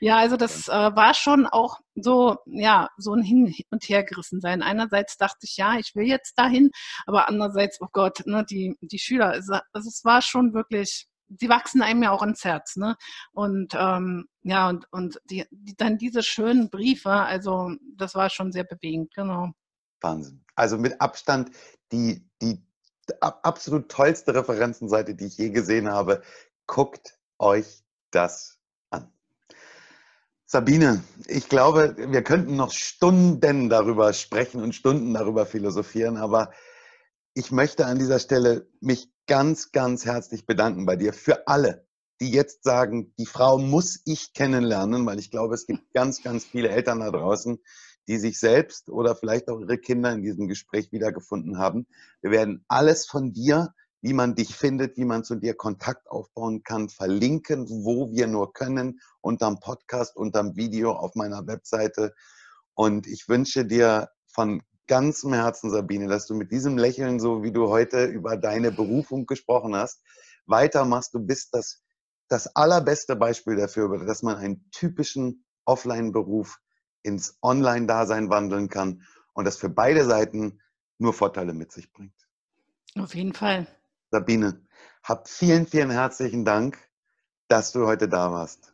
[0.00, 4.62] ja, also das äh, war schon auch so, ja, so ein Hin und Hergerissen sein.
[4.62, 6.70] Einerseits dachte ich, ja, ich will jetzt dahin,
[7.06, 11.48] aber andererseits, oh Gott, ne, die, die Schüler, also, also es war schon wirklich die
[11.48, 12.96] wachsen einem ja auch ins Herz, ne?
[13.32, 18.52] Und ähm, ja, und, und die, die, dann diese schönen Briefe, also das war schon
[18.52, 19.52] sehr bewegend, genau.
[20.00, 20.44] Wahnsinn.
[20.54, 21.50] Also mit Abstand
[21.92, 22.62] die, die
[23.20, 26.22] absolut tollste Referenzenseite, die ich je gesehen habe.
[26.66, 28.58] Guckt euch das
[28.90, 29.12] an.
[30.46, 36.50] Sabine, ich glaube, wir könnten noch Stunden darüber sprechen und Stunden darüber philosophieren, aber
[37.34, 41.86] ich möchte an dieser Stelle mich ganz, ganz herzlich bedanken bei dir für alle,
[42.20, 46.44] die jetzt sagen, die Frau muss ich kennenlernen, weil ich glaube, es gibt ganz, ganz
[46.44, 47.60] viele Eltern da draußen,
[48.08, 51.86] die sich selbst oder vielleicht auch ihre Kinder in diesem Gespräch wiedergefunden haben.
[52.22, 56.64] Wir werden alles von dir, wie man dich findet, wie man zu dir Kontakt aufbauen
[56.64, 62.14] kann, verlinken, wo wir nur können, unterm Podcast, unterm Video auf meiner Webseite.
[62.74, 64.60] Und ich wünsche dir von
[64.90, 69.24] ganzem Herzen, Sabine, dass du mit diesem Lächeln, so wie du heute über deine Berufung
[69.24, 70.02] gesprochen hast,
[70.46, 71.14] weitermachst.
[71.14, 71.80] Du bist das,
[72.28, 76.58] das allerbeste Beispiel dafür, dass man einen typischen Offline-Beruf
[77.04, 80.60] ins Online-Dasein wandeln kann und das für beide Seiten
[80.98, 82.28] nur Vorteile mit sich bringt.
[82.98, 83.68] Auf jeden Fall.
[84.10, 84.60] Sabine,
[85.04, 86.76] hab vielen, vielen herzlichen Dank,
[87.46, 88.69] dass du heute da warst.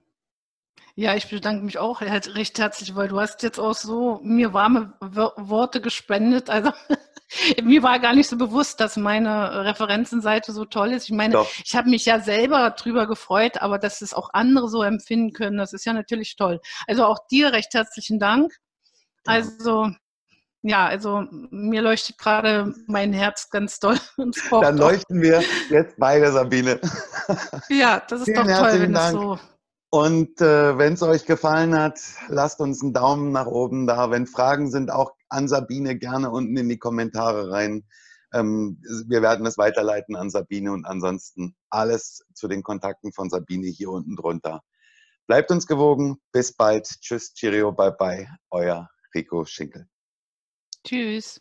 [0.99, 4.95] Ja, ich bedanke mich auch recht herzlich, weil du hast jetzt auch so mir warme
[5.01, 6.49] Worte gespendet.
[6.49, 6.73] Also
[7.63, 11.05] mir war gar nicht so bewusst, dass meine Referenzenseite so toll ist.
[11.05, 11.51] Ich meine, Doch.
[11.63, 15.59] ich habe mich ja selber drüber gefreut, aber dass es auch andere so empfinden können,
[15.59, 16.61] das ist ja natürlich toll.
[16.87, 18.55] Also auch dir recht herzlichen Dank.
[19.27, 19.91] Also
[20.63, 23.99] ja, also mir leuchtet gerade mein Herz ganz doll
[24.51, 26.81] Dann leuchten wir jetzt beide, Sabine.
[27.69, 29.15] Ja, das ist Vielen doch toll, wenn Dank.
[29.15, 29.39] es so
[29.97, 34.11] und äh, wenn es euch gefallen hat, lasst uns einen Daumen nach oben da.
[34.11, 37.87] Wenn Fragen sind, auch an Sabine gerne unten in die Kommentare rein.
[38.35, 43.69] Ähm, wir werden es weiterleiten an Sabine und ansonsten alles zu den Kontakten von Sabine
[43.69, 44.61] hier unten drunter.
[45.27, 46.19] Bleibt uns gewogen.
[46.31, 46.87] Bis bald.
[47.01, 48.29] Tschüss, Cheerio, bye bye.
[48.51, 49.89] Euer Rico Schinkel.
[50.85, 51.41] Tschüss.